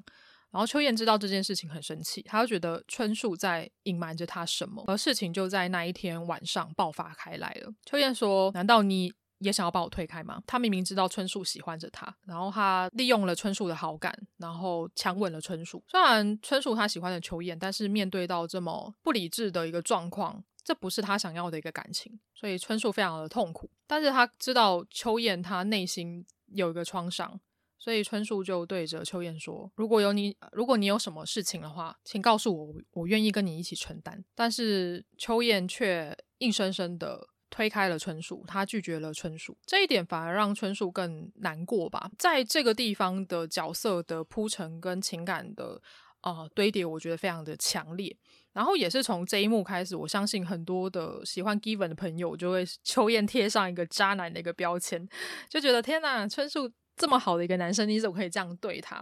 [0.52, 7.74] 然后秋彦知道这件事情很生气，他就觉得春树在隐瞒着他什么，而事情就在那一天晚上爆发开来了。
[7.84, 15.84] 秋彦说：“难道你也想要把我推开吗？”他明明知道春树喜欢着他，然后他利用了春树的好感，然后强吻了春树。
[15.88, 20.44] 虽然春树他喜欢着秋彦，但是面对到这么不理智的一个状况。
[20.64, 23.70] 这不是他想要的一个感情，所以春树非常的痛苦。
[23.88, 27.40] 但是他知道秋燕他内心有一个创伤，
[27.78, 39.58] 所以春树就对着秋燕说：“如果有你，如果你有什么事情的话，请告诉我，我愿意跟你一起承担。”但是秋燕却硬生生的推开了春树，他拒绝了春树。
[39.66, 42.12] 这一点反而让春树更难过吧。
[42.20, 45.82] 在这个地方的角色的铺陈跟情感的
[46.22, 48.16] 啊、呃、堆叠，我觉得非常的强烈。
[48.60, 55.08] 然后也是从这一幕开始，我相信很多的喜欢 Given 的朋友就会秋燕贴上一个渣男的一个标签，
[55.50, 59.02] 就觉得天哪，春树这么好的一个男生，你怎么可以这样对他？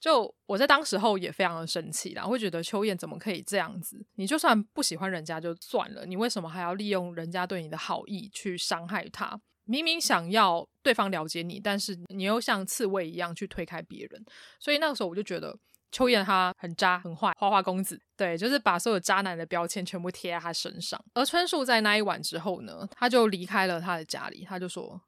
[0.00, 4.06] 就我在当时候也非常的生气啦，会觉得秋燕怎么可以这样子？
[4.14, 9.36] 你就算不喜欢人家就算了，你为什么还要利用人家对你的好意去伤害他？
[9.64, 14.24] 明明想要对方了解你，但是你又像刺猬一样去推开别人，
[14.60, 15.58] 所以那个时候我就觉得。
[15.92, 20.98] 秋燕他很渣很坏，花花公子，对，就是把所有渣男的标签全部贴在他身上。
[21.12, 25.00] 而春树在那一晚之后呢，他就离开了他的家里，他就说：“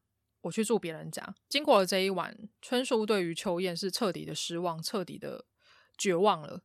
[0.42, 1.34] 我去住别人家。
[1.48, 5.46] 经过了这一晚，春树对于秋燕是彻底的失望，彻底的
[5.96, 6.60] 绝望了。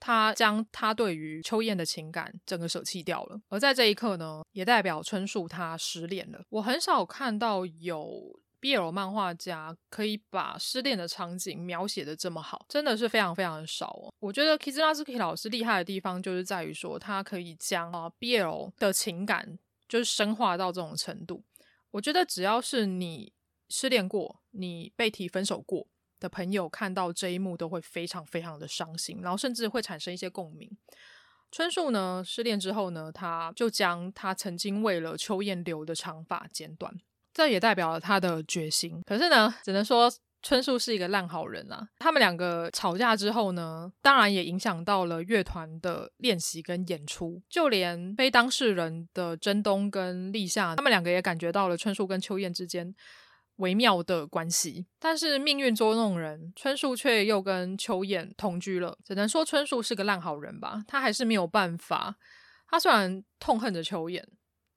[0.00, 3.40] 他将他对于秋燕的情感整个舍弃掉了。
[3.48, 6.40] 而在这一刻呢，也代表春树他失恋了。
[6.50, 14.12] 我很少看到有 BL 漫画家可以把失恋的场景描写的这么好，真的是非常非常的少哦。
[14.18, 21.44] 我觉得 Kizuna 老师厉害的地方就是在于说，他可以将啊 BL 的情感就是深化到这种程度。
[21.92, 23.32] 我觉得只要是你
[23.68, 25.86] 失恋过，你被提分手过
[26.20, 30.70] 的朋友，看到这一幕都会非常非常的伤心，然后甚至会产生一些共鸣。
[31.50, 36.94] 春树呢，失恋之后呢，他就将他曾经为了秋燕留的长发剪短，
[37.38, 39.00] 这也代表了他的决心。
[39.06, 40.12] 可是呢，只能说
[40.42, 41.88] 春树是一个烂好人啊。
[42.00, 52.92] 他们两个吵架之后呢，当然也影响到了乐团的练习跟演出，就连非当事人的真冬跟立夏，他们两个也感觉到了春树跟秋燕之间
[53.58, 58.98] 微妙的关系，但是命运捉弄人，春树却又跟秋燕同居了。
[59.04, 62.16] 只能说春树是个烂好人吧，他还是没有办法。
[62.68, 64.26] 他虽然痛恨着秋燕，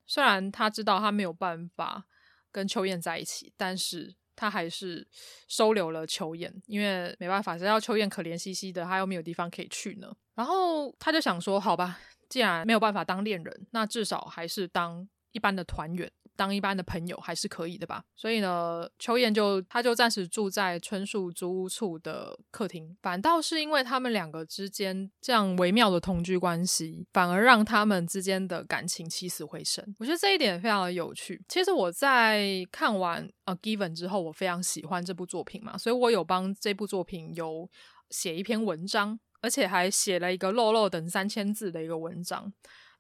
[0.05, 2.05] 虽然他知道他没有办法
[2.52, 5.08] 跟秋燕在一起，但是他还是
[5.47, 10.12] 收留了秋燕，因为没办法，只要秋燕可怜兮兮的，他又没有地方可以去呢。
[10.36, 11.99] 然后他就想说，好吧，
[12.30, 16.12] 既然没有办法当恋人，那至少还是当一般的团员。
[16.42, 29.86] 当一般的朋友还是可以的吧，所以呢，秋燕就他就暂时住在春树租屋处的客厅，反倒是因为他们两个之间这样微妙的同居关系，反而让他们之间的感情起死回生。
[30.00, 31.39] 我觉得这一点非常的有趣。
[31.48, 37.70] 其实我在看完《A Given》之后，我非常喜欢这部作品嘛，所以我有帮这部作品有
[38.10, 42.52] 写一篇文章，而且还写了一个漏漏等三千字的一个文章。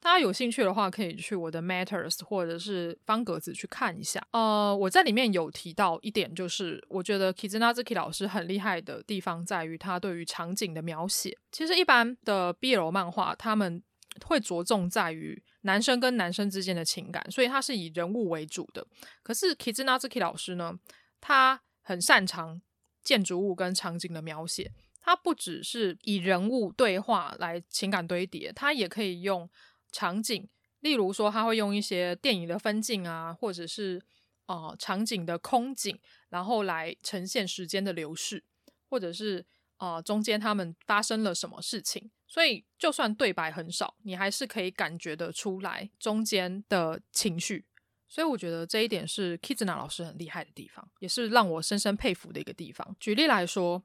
[0.01, 4.19] 大家有兴趣的话，可以去我的 Matters 或者是方格子去看一下。
[4.31, 11.37] 呃，我在里面有提到一点，就是我觉得 Kizuna 老师很厉害的地方在于他对于场景的描写。
[11.51, 13.83] 其实一般的 BL 漫画，他们
[14.25, 18.83] 会着重在于男生跟男生之间的情感，所以他是以人物为主的。
[19.21, 20.73] 可是 Kizuna 老师呢，
[21.21, 22.59] 他很擅长
[23.03, 24.71] 建筑物跟场景的描写。
[25.03, 29.47] 他不只是以人物对话来情感堆叠，他也可以用。
[29.91, 30.47] 场景，
[30.79, 34.01] 例如说，他会用一些电影的分镜啊，或者是
[34.47, 38.43] 呃场景的空景，然后来呈现时间的流逝，
[38.89, 39.45] 或者是
[39.77, 42.09] 呃中间他们发生了什么事情。
[42.27, 47.65] 所以，就算对白很少，你还是可以感觉得出来中间的情绪。
[48.07, 52.95] 所以，我觉得这一点是 Kizuna 老师很厉害的地方，也是让我深深佩服的一个地方。
[52.99, 53.83] 举例来说。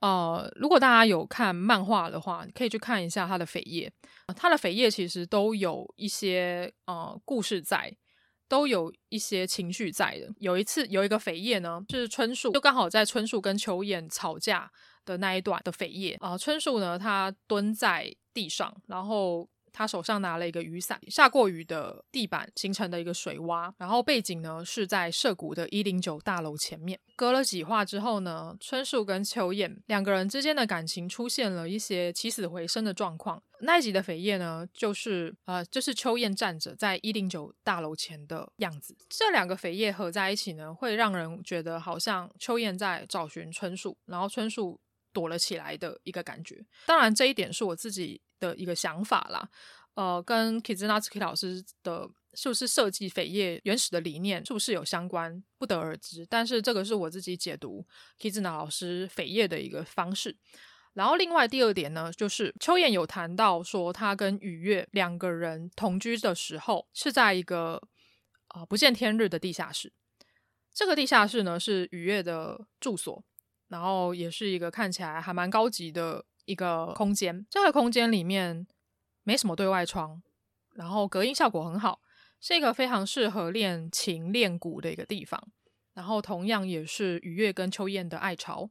[0.00, 3.92] 呃，如果大家有看漫画的话，可以去看一下他的扉页。
[4.36, 7.96] 他的扉页其实都有一些呃故事在，
[8.48, 10.28] 都有一些情绪在的。
[10.38, 14.70] 有一次有一个扉页呢，是春树，就刚好在春树跟秋彦吵架
[15.04, 16.38] 的那一段的扉页啊、呃。
[16.38, 19.48] 春树呢，他蹲在地上，然后。
[19.72, 26.98] 他手上拿了一个雨伞，下过雨的地板形成的一个水洼，然后背景呢是在涉谷的一零九大楼前面。
[27.16, 33.42] 隔了几话之后呢，春树跟秋彦两个人之间的感情出现了一些起死回生的状况。
[33.60, 38.96] 那一集的扉页呢，就是呃，就是秋彦站着在一零九大楼前的样子。
[39.08, 44.80] 这两个扉页合在一起呢，会让人觉得好像秋彦在找寻春树，然后春树
[45.12, 46.64] 躲了起来的一个感觉。
[46.86, 48.20] 当然，这一点是我自己。
[48.40, 49.48] 的一个想法啦，
[49.94, 56.24] 呃，跟 Kizuna 老师的是不是设计扉页原始的理念是不是有相关，不得而知。
[56.30, 57.84] 但是这个是我自己解读
[58.16, 60.36] Kizuna 老师扉页的一个方式。
[60.92, 67.82] 然后另外第二点呢，就是秋彦有谈到说，他跟雨月两个人同居的时候是在一个
[68.54, 69.92] 呃不见天日的地下室。
[70.72, 73.24] 这个地下室呢是雨月的住所，
[73.68, 76.24] 然后也是一个看起来还蛮高级的。
[76.48, 78.66] 一个空间，这个空间里面
[79.22, 80.22] 没什么对外窗，
[80.76, 82.00] 然后隔音效果很好，
[82.40, 85.38] 是一个非常适合练琴练鼓的一个地方。
[85.92, 88.70] 然后同样也是雨月跟秋燕的爱巢。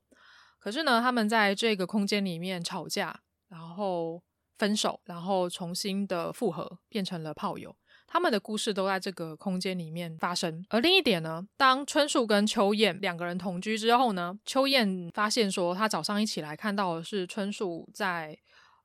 [0.58, 4.24] 可是呢，他们在这个空间里面吵架，然后
[4.58, 7.76] 分手，然后重新的复合，变成了炮友。
[8.08, 10.66] 他们的故事都在这个空间里面发生。
[10.70, 18.38] 而另一点呢，当春树跟秋彦两个人同居之后呢，秋彦发现说，他早上一起来看到的是春树在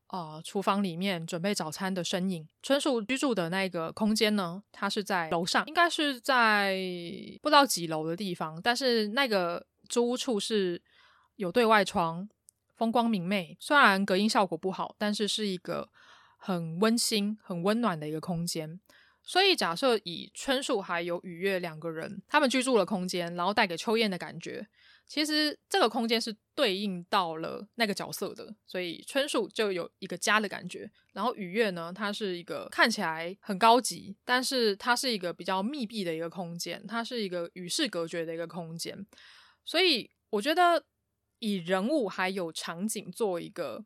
[0.08, 2.46] 呃厨房里面准备早餐的身影。
[2.62, 6.76] 春树居住的那个空间呢，他是在楼上，应该是在
[7.40, 10.82] 不知道几楼的地方，但是那个租屋处是
[11.36, 12.28] 有对外窗，
[12.76, 15.88] 风光明媚，虽然隔音效果不好，但是是一个
[16.36, 18.80] 很温馨、很温暖的一个空间。
[19.24, 24.66] 所以假设以春树还有雨月两个人，他们居住的空间，然后带给秋雁的感觉。
[25.06, 30.90] 其实这个空间是对应到了那个角色的，所以春树就有一个家的感觉。
[31.12, 39.06] 然后雨月呢，它是一个看起来很高级，但是它是一个比较密闭的一个空间，它是一个与世隔绝的一个空间。
[39.64, 40.82] 所以我觉得
[41.40, 43.84] 以人物还有场景做一个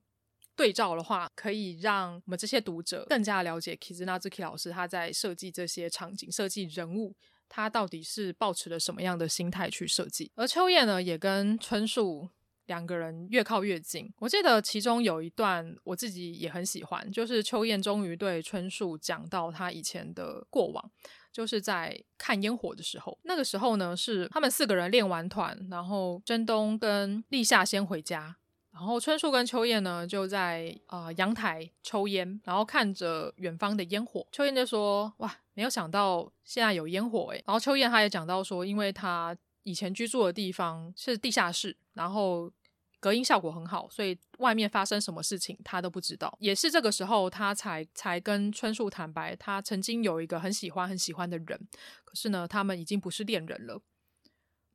[0.57, 7.15] 对照的话，可以让我们这些读者更加了解 Kizuna Zuki 老师他在设计这些场景、设计人物。
[7.49, 10.33] 他到底是抱持了什么样的心态去设计？
[10.35, 12.29] 而秋叶呢，也跟春树
[12.67, 14.13] 两个人越靠越近。
[14.19, 20.91] 我记得其中有一段我自己也很喜欢，就是秋叶终于对春树讲到他以前的过往，
[21.31, 23.17] 就是在看烟火的时候。
[23.23, 28.37] 那个时候呢，是他们四个人练完团，然后真冬跟立夏先回家。
[28.77, 34.27] 然后春树跟秋雁呢，就在啊、呃、阳台抽烟，然后看着远方的烟火。
[34.31, 42.53] 秋雁就说：“哇，没有想到现在有烟火诶。”然后秋雁他也讲到说，因为他以前居住的地方是地下室，然后
[43.01, 46.37] 隔音效果很好，所以外面发生什么事情他都不知道。
[46.39, 51.67] 也是这个时候，他才才跟春树坦白，他曾经有一个很喜欢很喜欢的人，
[52.05, 53.81] 可是呢，他们已经不是恋人了，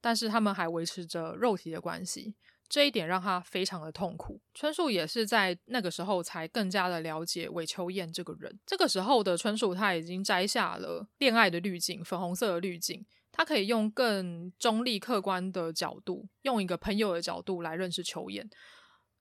[0.01, 2.33] 但是他们还维持着肉体的关系。
[2.71, 4.39] 这一点让他非常的痛苦。
[4.53, 8.57] 春树也是在那个时候才更加的了解韦秋燕这个人。
[8.65, 18.49] 这个时候的春树他已经摘下了恋爱的滤镜，粉红色的滤镜，他可以用更中立客观的角度，用一个朋友的角度来认识秋燕。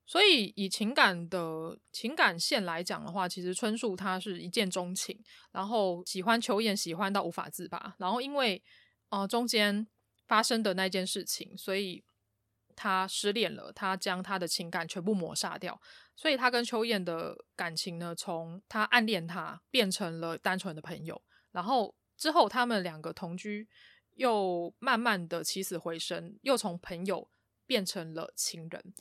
[0.07, 5.19] 所以以情感的情感线来讲的话，其实春树他是一见钟情，
[5.51, 7.97] 然后喜欢秋燕，喜欢到无法自拔。
[7.99, 8.63] 然后因为
[9.09, 9.85] 呃中间
[10.29, 12.05] 发生的那件事情，所以。
[12.83, 15.79] 他失恋了，他将他的情感全部抹杀掉，
[16.17, 21.21] 所以他跟秋燕的感情呢，从他暗恋他变成了单纯的朋友，
[21.53, 23.69] 然后之后他们两个同居，
[24.15, 27.29] 又慢慢的起死回生，又从朋友
[27.67, 28.95] 变成了情人。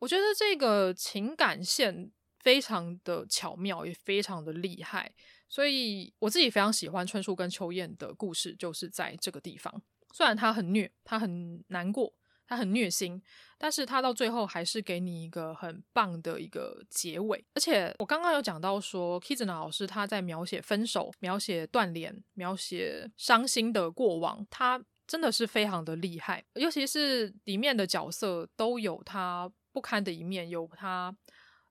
[0.00, 5.14] 我觉得这个情感线非常的巧妙，也非常的厉害，
[5.48, 9.80] 所以我自己非常喜欢春树跟秋燕的故事，就是在这个地方。
[10.12, 12.12] 虽然他很虐，他很难过。
[12.46, 13.22] 他很虐心，
[13.56, 17.44] 但是他到最后还是给你一个很棒的一个结尾。
[17.54, 26.44] 而且我刚刚有讲到说，Kizuna 老师他在描写分手、描写断联、描写伤心的过往，他真的是非常的厉害。
[26.54, 31.16] 尤其是里面的角色都有他不堪的一面，有他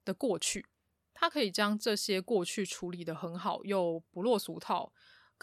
[0.03, 0.65] 的过去，
[1.13, 4.91] 他可以将这些过去处理得很好，又不落俗套。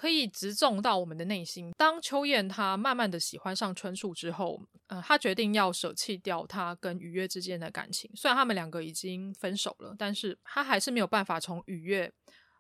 [0.01, 1.73] 可以直中到我们的内心。
[1.77, 8.11] 当秋雁她慢慢的喜欢上春树之后，呃，她决定要舍弃掉她跟雨月之间的感情。
[8.15, 12.11] 虽然他们两个已经分手了，但是她还是没有办法从雨月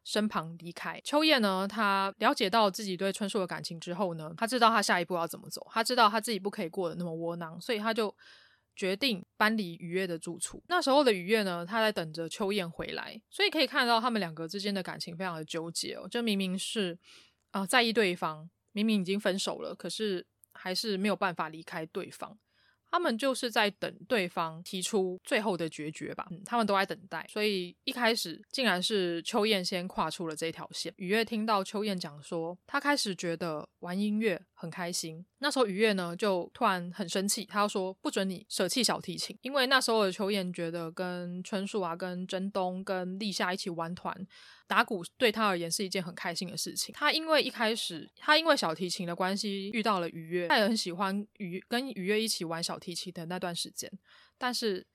[0.05, 1.01] 身旁离开。
[1.03, 5.67] 秋雁呢，她了解到自己对春树的感情之后呢，她知道她下一步要怎么走。
[5.71, 8.15] 她知道她自己不可以过得那么窝囊，所以她就
[8.77, 10.63] 决定搬离雨月的住处。
[10.69, 16.07] 那时候的雨月呢，她在等着秋雁回来，所以可以看到他们两个之间的感情非常的纠结哦。
[16.11, 16.99] 这明明是。
[17.51, 22.39] 啊、在意对方，明明已经分手了，可是还是没有办法离开对方。
[22.93, 26.27] 他们就是在等对方提出最后的决绝吧。
[26.33, 30.93] 嗯，他们都在等待，所以一开始竟然是秋雁先跨出了这条线。
[30.97, 35.25] 雨月听到秋雁讲说，他开始觉得玩音乐很开心。
[35.39, 44.27] 那时候雨月呢，就突然很生气，他要说不准你舍弃小提琴，因为那时候的秋雁觉得跟春树啊、跟真冬、跟立夏一起玩团。
[44.71, 46.95] 打鼓对他而言是一件很开心的事情。
[46.97, 53.91] 他因为一开始，他因为小提琴的关系遇到了雨月，他也很喜欢雨跟雨月一起玩小提琴的那段时间。
[54.39, 54.87] 但是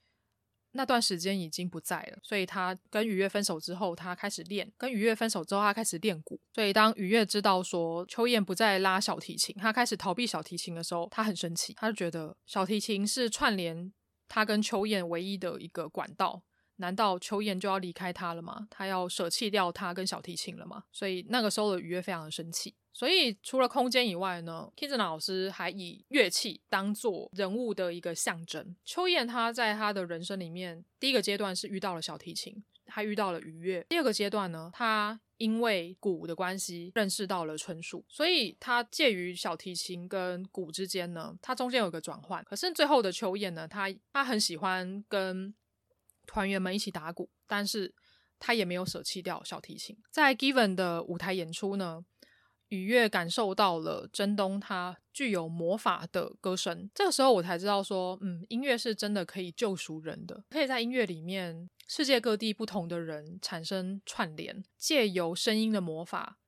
[0.72, 4.72] 那段时间已经不在了，所以他跟雨月分手之后，他开始练。
[4.78, 6.40] 跟雨月分手之后，他开始练鼓。
[6.54, 13.92] 所以当雨月知道说秋燕不再拉小提琴，他开始逃避小提琴的时候，他很生气，他就觉得小提琴是串联
[14.30, 16.44] 他跟秋燕唯一的一个管道。
[16.78, 18.68] 难道秋雁就要离开他了吗？
[18.70, 20.84] 他要舍弃掉他跟小提琴了吗？
[20.92, 22.76] 所以那个时候的愉悦非常的生气。
[22.92, 28.74] 所以除了空间以外呢，Kizuna 老师还以乐器当做人物的一个象征。
[28.86, 33.86] 秋雁他在他的人生里面，第一个阶段是遇到了小提琴，他遇到了愉悦。
[33.90, 42.42] 第二个阶段呢，他因为鼓的关系认识到了春树，所以他介于小提琴跟鼓之间呢，他中间有个转换。
[42.46, 45.54] 可是最后的秋雁呢，他他很喜欢跟
[46.26, 47.94] 团员们一起打鼓，但是
[48.38, 49.98] 他也没有舍弃掉小提琴。
[50.12, 52.04] 在 Given 的舞台演出呢，
[52.68, 56.90] 雨月感受到了真冬他具有魔法的歌声。
[56.94, 66.40] 这个时候我才知道说，嗯，音乐是真的可以救赎人的，可以在音乐里面世界各地不同的人产生串联，借由声音的魔法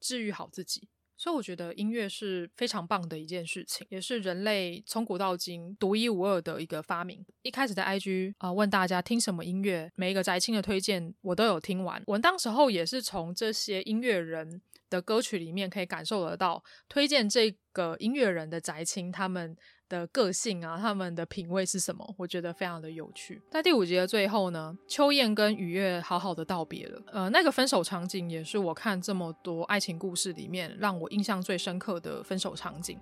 [0.00, 0.88] 治愈好自己。
[1.24, 7.24] 所以我觉得音乐是非常棒的一件事情，也是人类从古到今独一无二的一个发明。
[7.40, 12.02] 一开始在 IG 啊、问大家听什么音乐，每一个宅青的推荐我都有听完。
[12.08, 14.60] 我当时候也是从这些音乐人
[14.90, 19.56] 的歌曲里面可以感受得到，推荐这个音乐人的宅青他们
[19.94, 22.04] 的个性啊，他们的品味是什么？
[22.16, 23.40] 我觉得非常的有趣。
[23.48, 27.02] 在第五集的最后呢，秋燕跟雨月好好的道别了。
[27.12, 32.98] 呃，那个分手场景也是我看这么多爱情故事里面让我印象最深刻的分手场景。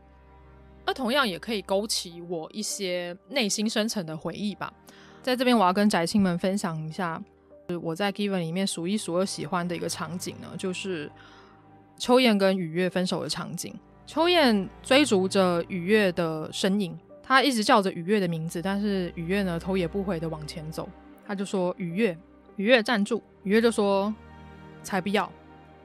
[0.85, 4.71] 那同样也可以勾起我一些内心深层的回忆吧。
[5.23, 7.23] 在这边，我要跟宅青们分享一下，
[7.81, 11.11] 我在 Given 里面数一数二喜欢的一个场景呢，就是
[11.97, 13.75] 秋燕跟雨月分手的场景。
[14.13, 20.87] 秋燕追逐着雨月的身影，她一直叫着雨月的名字，但是雨月呢，头也不回的往前走。
[21.27, 22.15] 她就说：“雨月，
[22.57, 24.15] 雨月站住！”雨月就说
[24.85, 25.33] ：“才不要，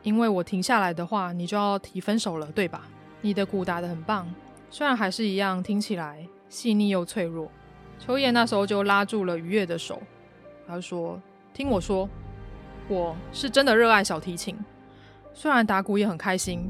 [0.03, 2.81] 因为我停下来的话，你就要提分手了，对吧？
[3.21, 4.29] 你的鼓打得很棒，
[4.69, 7.49] 虽然还是一样听起来细腻又脆弱。”
[7.97, 10.01] 秋燕那时候就拉住了雨月的手，
[10.67, 11.17] 她说
[11.55, 12.09] ：“听我说，
[12.89, 14.57] 我是真的热爱小提琴，
[15.33, 16.69] 虽然打鼓也很开心。”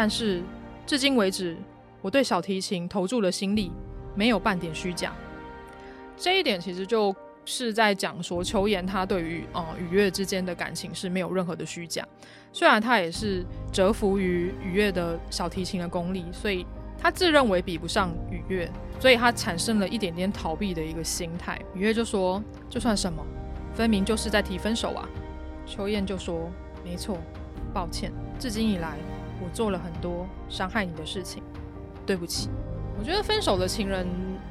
[0.00, 0.40] 但是，
[0.86, 1.56] 至今为止，
[2.00, 3.72] 我对小提琴投注的心力
[4.14, 5.12] 没有半点虚假。
[6.16, 7.12] 这一点其实就
[7.44, 12.06] 是在讲说，秋妍她对于呃雨月之间的感情是没有任何的虚假。
[12.52, 16.64] 虽然她也是折服于雨月的小提琴的功力，所以
[16.96, 18.70] 她自认为比不上雨月，
[19.00, 21.60] 所以她产生了一点点逃避的一个心态。
[21.74, 22.40] 雨月就说
[22.70, 23.20] ：“这算什么？
[23.74, 25.08] 分明就是在提分手啊！”
[25.66, 26.48] 秋燕就说
[26.86, 27.18] ：“没错，
[27.74, 28.96] 抱歉，至今以来。”
[29.42, 31.42] 我做了很多伤害你的事情，
[32.06, 32.48] 对不起。
[32.98, 34.06] 我觉得分手的情人，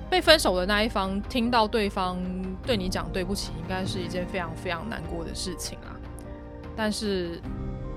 [0.10, 2.18] 被分手的那一方听到对方
[2.66, 5.92] 对你讲对不起，应该是一件非常非常难过的事情啊。
[6.76, 7.42] 但是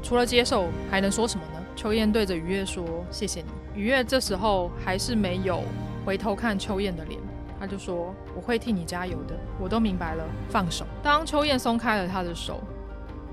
[0.03, 1.63] 除了接受，还能说什么呢？
[1.77, 3.47] 秋燕对着雨月说：“谢谢你。”
[3.81, 5.63] 雨月这时候还是没有
[6.05, 7.21] 回头看秋燕的脸，
[7.59, 10.85] 他就说：“我会替你加油的。”我都明白了，放手。
[11.03, 12.61] 当秋燕松开了他的手，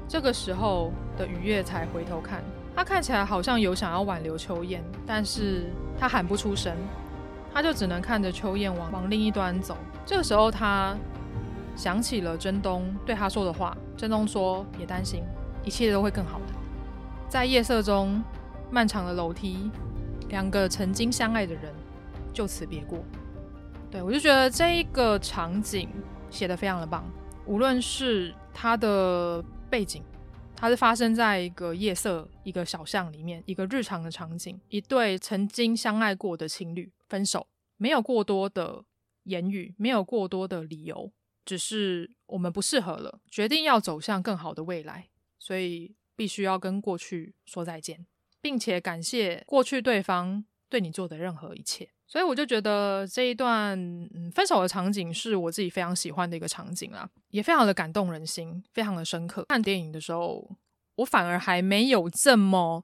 [0.08, 2.44] 这个时候的雨月才回头看。
[2.78, 6.72] 他看起来好像有想要挽留秋燕，但是他喊不出声，
[7.52, 9.76] 他就只能看着秋燕往往另一端走。
[10.06, 10.96] 这个时候，他
[11.76, 13.76] 想起了真东对他说的话。
[13.98, 15.24] 真东说：“别担心，
[15.64, 16.54] 一切都会更好的。”
[17.28, 18.24] 在夜色中，
[18.70, 19.72] 漫长的楼梯，
[20.30, 21.74] 两个曾经相爱的人
[22.32, 23.00] 就此别过。
[23.90, 25.90] 对，我就觉得这一个场景
[26.30, 27.04] 写得非常的棒，
[27.48, 30.04] 无论是他的背景。
[30.60, 34.60] 它是发生在一个夜色、一个小巷里面，一个日常的场景。
[34.70, 37.48] 一对曾经相爱过的情侣分手，
[37.78, 38.84] 没有过多的
[39.24, 41.12] 言语，没有过多的理由，
[41.46, 48.08] 只是我们不适合了，决定要走向更好的未来，所以必须要跟过去说再见，
[48.42, 51.92] 并且感谢过去对方对你做的任何一切。
[52.08, 53.78] 所以我就觉得这一段
[54.16, 59.44] 嗯分手的场景是我自己非常喜欢的一个场景啦，也非常的感动人心，非常的深刻。
[59.50, 60.50] 看电影的时候，
[60.96, 62.82] 我反而还没有这么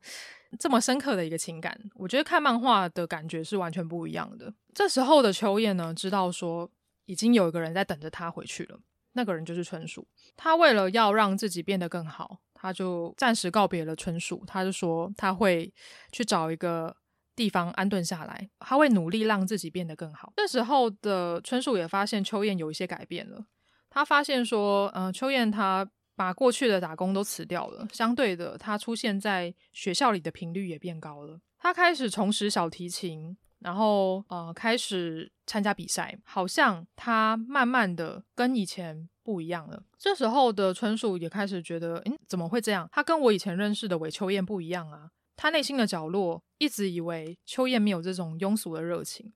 [0.60, 1.80] 这么深刻的一个情感。
[1.96, 4.54] 我觉得看漫画的感觉是完全不一样的。
[4.74, 6.70] 这时候的秋叶呢，知道说
[7.06, 8.78] 已经有一个人在等着他回去了，
[9.14, 10.06] 那个人就是春树。
[10.36, 14.44] 他为了要让自己变得更好，他就暂时告别了春树。
[14.46, 15.74] 他就说他会
[16.12, 16.94] 去找一个。
[17.36, 20.34] 地方安顿下来，他会努力让自己变得更好。
[20.36, 23.46] 这时候的春树也发现秋燕有一些改变了。
[23.90, 31.40] 他发现说，嗯、秋燕她把过去的打工都辞掉了，相对的，她出现在学校里的频率也变高了。
[31.60, 39.84] 她开始重拾小提琴，然后呃，开始参加比赛，好像她慢慢的跟以前不一样了。
[39.98, 42.90] 这时候的春树也开始觉得，嗯，怎么会这样？
[42.92, 45.12] 她跟我以前认识的韦秋燕不一样啊。
[45.36, 49.34] 他内心的角落一直以为秋燕没有这种庸俗的热情，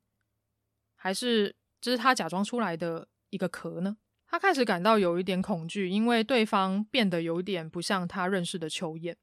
[0.95, 3.97] 还是这是他假装出来的一个壳呢？
[4.29, 9.15] 他开始感到有一点恐惧，因为对方变得有点不像他认识的秋燕。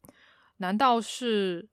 [0.56, 1.68] 难道是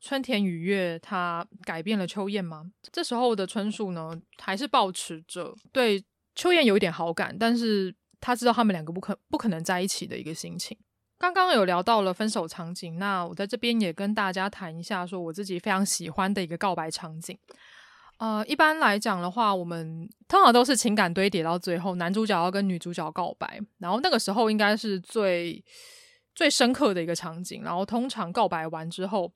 [0.00, 2.70] 春田雨月他改变了秋燕吗？
[2.92, 6.04] 这时候的春树呢，还是保持着对
[6.34, 10.76] 秋燕有一点好感，但是他知道他们两个不可不可能在一起的一个心情。
[11.20, 17.38] 刚刚有聊到了分手场景，那我在这边也跟大家谈一下，说我自己非常喜欢的一个告白场景。
[18.16, 25.62] 呃，一般来讲的话，我们通常都是情感堆叠到最后，男主角要跟女主角告白，然后那个时候应该是最
[26.34, 27.62] 最深刻的一个场景。
[27.62, 29.30] 然后通常告白完之后，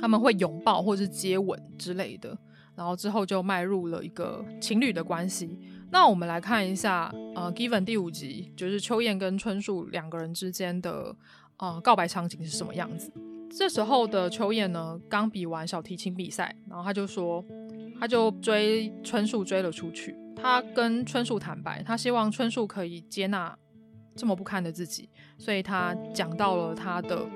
[0.00, 2.34] 他们会拥抱或是接吻之类的，
[2.74, 5.60] 然后之后就迈入了一个情侣的关系。
[5.90, 11.16] 那我们来看一下，呃，Given 第五集就是秋燕跟春树两个人之间的
[11.56, 13.10] 呃告白场景是什么样子。
[13.50, 17.42] 这时候的秋燕呢，刚比完小提琴比赛，然后他就说，
[17.98, 20.14] 他就追春树追了出去。
[20.36, 23.56] 他跟春树坦白，他希望春树可以接纳
[24.14, 25.08] 这么不堪的自己，
[25.38, 27.26] 所以他讲到了他的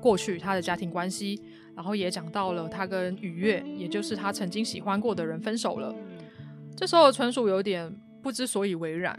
[0.00, 1.40] 过去，他的家庭关系，
[1.74, 5.94] 然后也讲到了他跟雨月，也就是他曾经喜欢过的人分手了。
[6.76, 7.90] 这时候春树有点
[8.22, 9.18] 不知所以为然，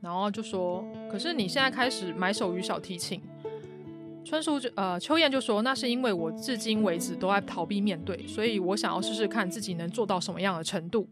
[0.00, 3.20] 然后就说：“可是你现在开始埋首于小提琴。”
[4.24, 11.08] 春树就呃，秋彦就说：“那是因为我至今为止都在逃避面对，所以我想要试试看自己能做到什么样的程度。”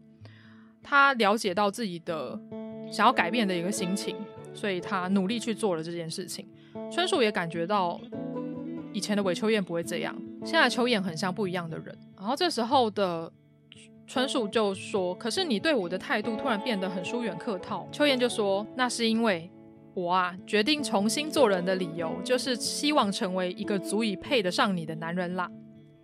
[0.81, 2.39] 他了解到自己的
[2.89, 4.15] 想要改变的一个心情，
[4.53, 6.47] 所以他努力去做了这件事情。
[6.89, 7.99] 春树也感觉到
[8.93, 10.15] 以前的韦秋燕不会这样，
[10.45, 11.97] 现在秋燕很像不一样的人。
[12.15, 13.29] 然后这时候的。
[14.07, 19.51] 春树就说：“可是你对我的态度突然变得很疏远客套。”秋燕就说：“那是因为
[19.93, 25.51] 我啊，决定重新做人的理由，就是希望成为一个足以配得上你的男人啦。”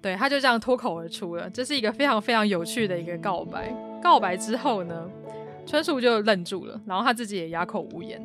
[0.02, 3.74] 对，他就这样脱口而出了，这是一个非常非常有趣的一个告白。
[4.02, 5.10] 告白之后呢，
[5.66, 8.22] 春树就愣住了，然后他自己也哑口无言。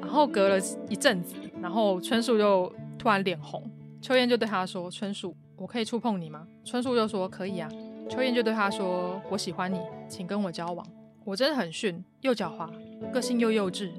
[0.00, 3.62] 然后隔了一阵子，然后春树就突然脸红，
[4.00, 7.68] 秋燕就对他说：“春树，我可以触碰你吗？”春树就说：“可以啊。”
[8.08, 9.78] 秋燕就对他说：“我喜欢你，
[10.08, 10.86] 请跟我交往。
[11.24, 12.70] 我真的很逊，又狡猾，
[13.10, 13.92] 个性又幼稚，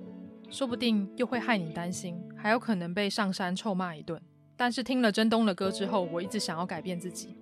[0.49, 4.19] 说不定又会害你担心，还有可能被上山臭骂一顿。
[4.57, 7.35] 但是听了真东的歌之后，我一直想要改变自己。”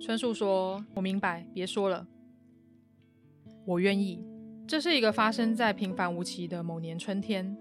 [0.00, 2.06] 春树说：“我明白，别说了，
[3.64, 4.24] 我愿意。”
[4.66, 7.56] 这是一个发生在平凡无奇的某年春天，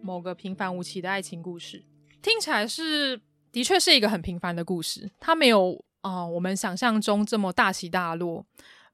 [0.00, 1.84] 某个平凡无奇的爱情故事。
[2.22, 3.20] 听起来是，
[3.52, 5.84] 的确是一个很平凡的故事，它没有。
[6.08, 8.44] 啊、我们想象中这么大起大落，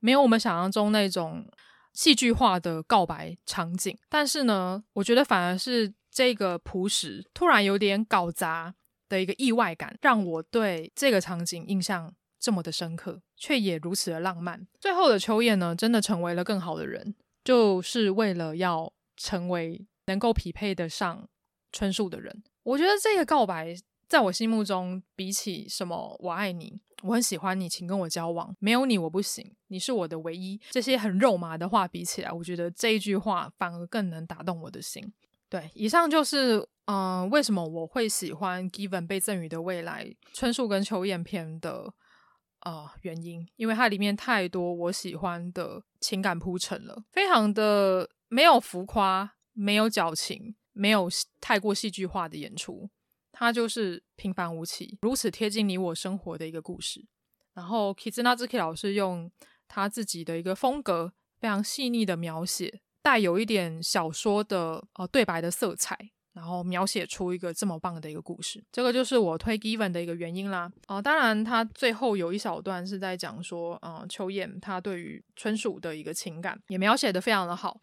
[0.00, 1.46] 没有我们想象中那种
[1.92, 3.96] 戏剧化的告白场景。
[4.08, 8.74] 但是呢，我觉得反而是这个朴实、突然有点搞砸
[9.08, 14.66] 的一个意外感，让我对这个场景印象这么的深刻，却也如此的浪漫。
[14.80, 21.28] 最后的秋叶呢，真的成为了更好的人，就是为了要成为能够匹配得上
[21.72, 22.42] 春树的人。
[22.62, 23.74] 我觉得这个告白。
[24.06, 35.12] 在我心目中，比起什么“我爱你”“我很喜欢你”“请跟我交往”“没有你我不行”“你是我的唯一”这些很肉麻的话比起来，我觉得这一句话反而更能打动我的心。
[35.48, 41.92] 对，以上就是嗯、为什么我会喜欢《Given 被赠予的未来》春树跟秋彦篇的
[42.60, 51.08] 呃原因，因为它里面太多我喜欢的情感铺陈了，非常的没有浮夸，没有矫情，没有
[51.40, 52.90] 太过戏剧化的演出。
[53.36, 57.04] 它就是平凡无奇，如此贴近你我生活的一个故事。
[57.52, 59.28] 然后，Kizuna Zuki 老师用
[59.66, 65.98] 他自己的一个风格，非常细腻的描写，带有一点小说的呃对白的色彩，
[66.32, 68.64] 然后描写出一个这么棒的一个故事。
[68.70, 70.70] 这个就是我推 Given 的一个原因啦。
[70.86, 77.80] 啊、呃，当然，他最后有一小段是在讲说，呃，秋燕他对于春树的一个情感也描写的非常的好。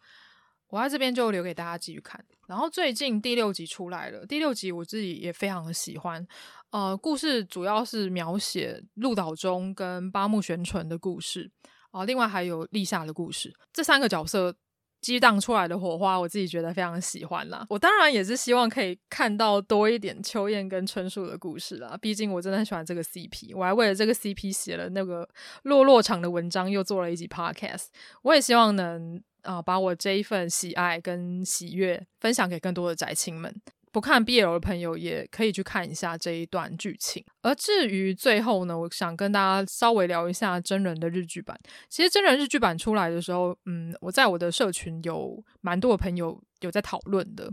[0.72, 2.18] 我在这边就留给大家继续看。
[2.48, 6.26] 然后最近第六集出来了，第六集我自己也非常的喜欢。
[6.70, 11.50] 呃，故事主要是描写鹿岛忠跟八木玄纯的故事
[11.90, 13.54] 啊、另外还有立夏的故事。
[13.70, 14.54] 这三个角色
[15.02, 17.66] 激荡出来的火花，我自己觉得非常喜欢啦。
[17.68, 21.98] 我当然也是希望可以看到多一点秋燕跟春树的故事啦。
[22.00, 25.28] 毕竟我真的很喜欢这个 CP，我还为了这个 CP 写了那个
[25.64, 27.88] 落落长的文章，又做了一集 Podcast。
[28.22, 29.22] 我也希望能。
[29.42, 33.54] 啊、把我这一份喜爱跟喜悦分享给更多的宅青们。
[33.90, 37.22] 不看 BL 的朋友也可以去看一下这一段剧情。
[37.42, 41.54] 而至于最后呢，我想跟大家稍微聊一下真人的日剧版。
[41.90, 47.52] 其实真人日剧版出来的时候，嗯，我在我的社群有蛮多的朋友有在讨论的。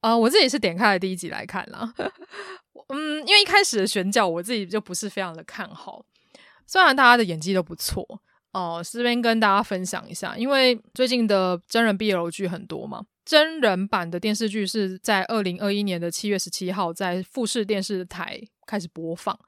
[0.00, 1.92] 呃，我自己是点开了第一集来看啦。
[2.88, 6.02] 嗯，因为一开始的选角我自己就不是非常的看好，
[6.66, 8.22] 虽然大家的演技都不错。
[8.58, 19.38] 哦，这边跟大家分享一下，因为最近的真人 BL 剧很多嘛，真人版的电视剧是在二零二一年的七月十七号在富士电视台开始播放。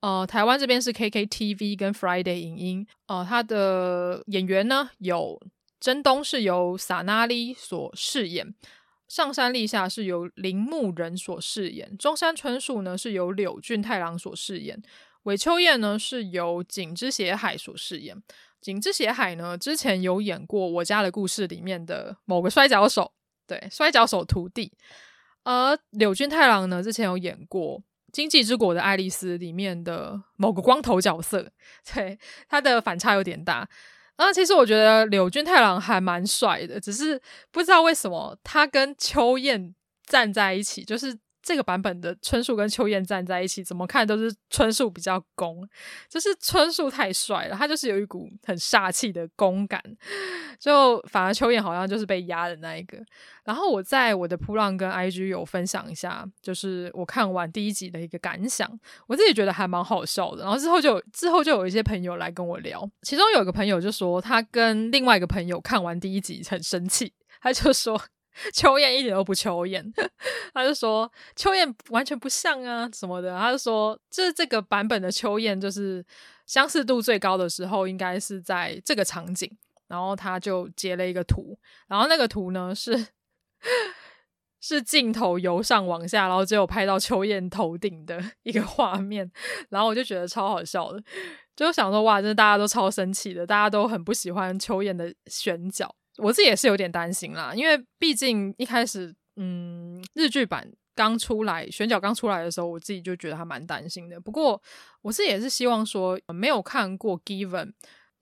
[0.00, 2.86] 呃，台湾这边是 KKTV 跟 Friday 影音。
[3.06, 5.40] 呃，他的演员呢有
[5.80, 8.54] 真东是由撒那利所饰演，
[9.08, 14.82] 上山立夏是由铃木仁所饰演，中山春树呢是由柳俊太郎所饰演。
[15.24, 18.20] 韦秋燕呢是由井之血海所饰演，
[18.60, 23.12] 井之血海呢之前有演过《我家的故事》里面的某个摔跤手，
[23.46, 24.72] 对，摔跤手徒弟。
[25.44, 27.78] 而柳俊太郎呢之前有演过
[28.12, 31.50] 《经济之国的爱丽丝》里面的某个光头角色，
[31.92, 32.18] 对，
[32.48, 33.68] 他的反差有点大。
[34.16, 37.20] 啊，其实我觉得柳俊太郎还蛮帅的，只是
[37.50, 39.74] 不知道为什么他跟秋燕
[40.06, 45.68] 站在一起，就是这个版本的春树跟秋彦站在一起，怎么看都是春树比较攻，
[46.08, 49.82] 就是春树太帅了，他就是有一股很煞气的攻感，
[50.60, 52.96] 就反而秋彦好像就是被压的那一个。
[53.44, 58.70] 然后我在我的扑浪跟 IG 有分享一下，就是我看完第一集的一个感想，
[59.08, 60.44] 我自己觉得还蛮好笑的。
[60.44, 68.00] 然后之后就之后就有一些朋友来跟我聊，其中有一个朋友就说他跟另外一个朋友看完第一集很生气，他就说。
[68.52, 69.92] 秋燕一点都不秋燕，
[70.54, 73.36] 他就说秋燕完全不像啊什么的。
[73.38, 76.04] 他就说，就是这个版本的秋燕，就是
[76.46, 79.50] 相似度最高的时候，应该是在这个场景。
[79.88, 83.08] 然后他就截了一个图，然后那个图呢是
[84.58, 89.30] 是镜头由上往下，然后只有拍到秋燕头顶的一个画面。
[89.68, 91.02] 然后我就觉得超好笑的，
[91.54, 95.94] 就想说哇，真的大家都超生气的，大家都很不喜欢秋燕的选角。
[96.18, 104.20] 我自己也是有点担心啦，因为毕竟一开始，嗯，日剧版刚出来，选角刚出来的时候，我自己就觉得还蛮担心的。
[104.20, 104.60] 不过，
[105.00, 107.66] 我自己也是希望说，没有看过《Given》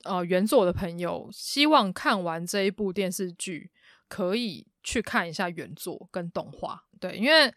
[0.05, 3.73] 呃原作的朋友，希望看完这一部电视剧，
[4.09, 6.85] 可以去看一下原作跟动画。
[7.01, 7.53] 对，因为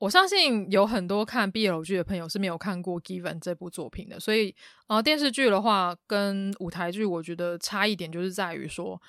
[0.00, 4.54] 我相信有很多看 BL 剧的朋友是没有看过《Given》这部作品的，所以
[4.88, 9.00] 呃，电视剧的话跟舞台剧，我觉得差异点就是在于说。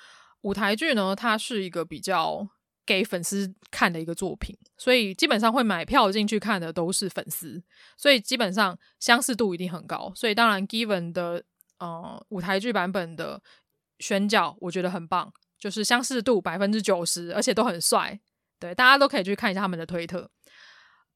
[0.42, 2.48] 舞台剧呢，它是一个比较
[2.86, 7.62] 给粉丝看的一个作品，所以基本上会买票进去看的都是粉丝，
[7.96, 10.10] 所以基本上相似度一定很高。
[10.14, 11.44] 所以当然，Given 的
[11.78, 13.42] 呃舞台剧版本的
[13.98, 18.18] 选角，我觉得很棒，就是相似度百分之九十，而且都很帅。
[18.58, 20.30] 对，大家都可以去看一下他们的推特。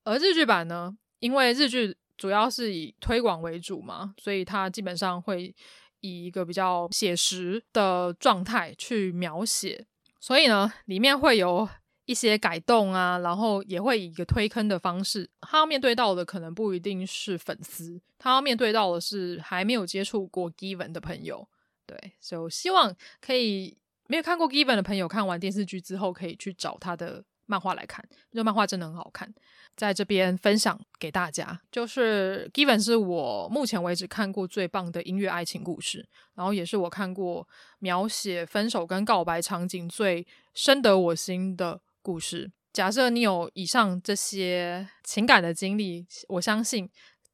[0.05, 5.55] 而日剧版呢，因为日剧主要是以推广为主嘛，所以它基本上会。
[6.05, 9.87] 以一个比较写实的状态去描写，
[10.21, 11.67] 所以呢，里面会有
[12.05, 21.49] 一些改动啊，然后也会以一个推坑的方式，他要面对到的可能不一定是粉丝，他要面对到的是还没有接触过 Given 的朋友，
[21.87, 29.33] 对，所以我希望可以没有看过 Given 的朋友看完电视剧之后，可以去找他的漫画来看，这漫画真的很好看。
[29.77, 37.49] 在这边分享给大家，就是《Given》是我目前为止看过最棒的音乐爱情故事，然后也是我看过
[37.81, 42.53] 描写分手跟告白场景最深得我心的故事。
[42.73, 46.89] 假设你有以上这些情感的经历，我相信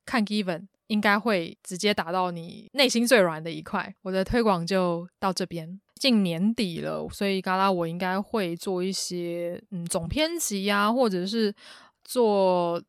[0.05, 3.95] 看《Given》应该会直接打到你内心最软的一块。
[4.03, 5.81] 我的推广就到这边。
[6.01, 11.55] 近年底了，所以嘎拉我应该会做一些嗯总编辑呀，或者是。
[12.03, 12.83] 做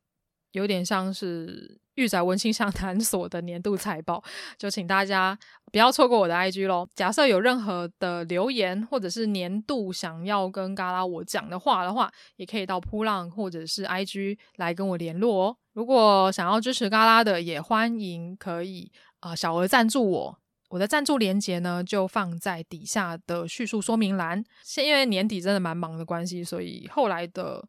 [0.50, 4.20] 有点像是御宅文青相谈所的年度财报，
[4.58, 5.38] 就请大家
[5.70, 6.88] 不要错过我的 IG 喽。
[6.96, 15.56] 假设有任何的留言或者是年度想要跟嘎拉我讲的话的话，也可以到噗浪或者是 IG 来跟我联络哦。
[15.72, 18.90] 如果想要支持嘎拉的，也欢迎可以
[19.20, 20.38] 啊、小额赞助我。
[20.72, 24.42] 我的赞助链接呢，就放在底下的叙述说明栏。
[24.64, 27.62] 是因为年底真的蛮忙的关系，所以后来的。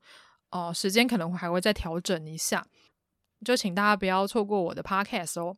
[0.51, 2.63] 哦，时间可能还会再调整一下，
[3.43, 5.57] 就请大家不要错过我的 podcast 哦。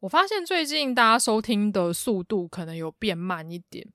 [0.00, 3.86] 我发现最近大家收听的速度可能有变慢一点，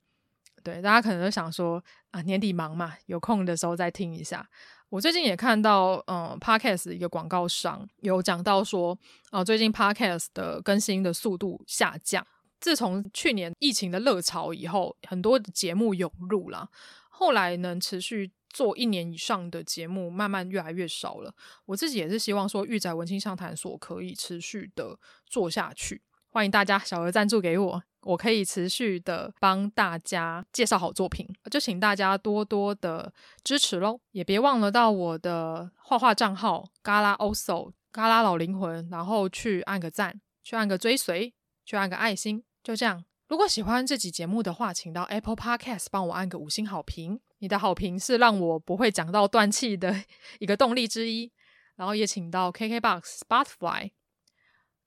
[0.62, 4.48] 对，大家可能都想说啊，年底忙嘛，有空的时候再听一下。
[4.88, 8.98] 我最近也看到，嗯，podcast 一个广告商有讲到说，
[9.30, 12.26] 啊，最近 podcast 的更新的速度下降，
[12.64, 16.70] 自从去年疫情的热潮以后，很多节目涌入了，
[17.10, 18.32] 后来能持续。
[18.54, 21.34] 做一年以上的节目，慢慢越来越少了。
[21.64, 24.96] 我自己也是希望说，御宅文青相谈所可以持续的
[25.26, 26.00] 做下去。
[26.28, 31.28] 欢迎大家小额赞助给我，我可以持续的帮大家介绍好作品。
[31.50, 33.12] 就请大家多多的
[33.42, 41.34] 支持喽，也别忘了到我的画画账号嘎拉 oso 嘎拉老灵魂，然后去按个赞，去按个追随，
[41.64, 42.44] 去按个爱心。
[42.64, 47.20] 就这样，如果喜欢这集节目的话，请到 Apple Podcast 帮我按个五星好评。
[47.38, 49.94] 你的好评是让我不会讲到断气的
[50.40, 51.30] 一个动力之一，
[51.76, 53.90] 然后也请到 KKBOX、Spotify、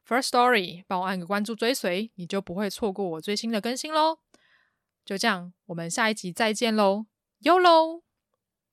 [0.07, 4.17] First Story 帮我按个关注追随，你就不会错过我最新的更新喽。
[5.05, 7.05] 就这样，我们下一集再见喽
[7.43, 8.06] ，YOLO。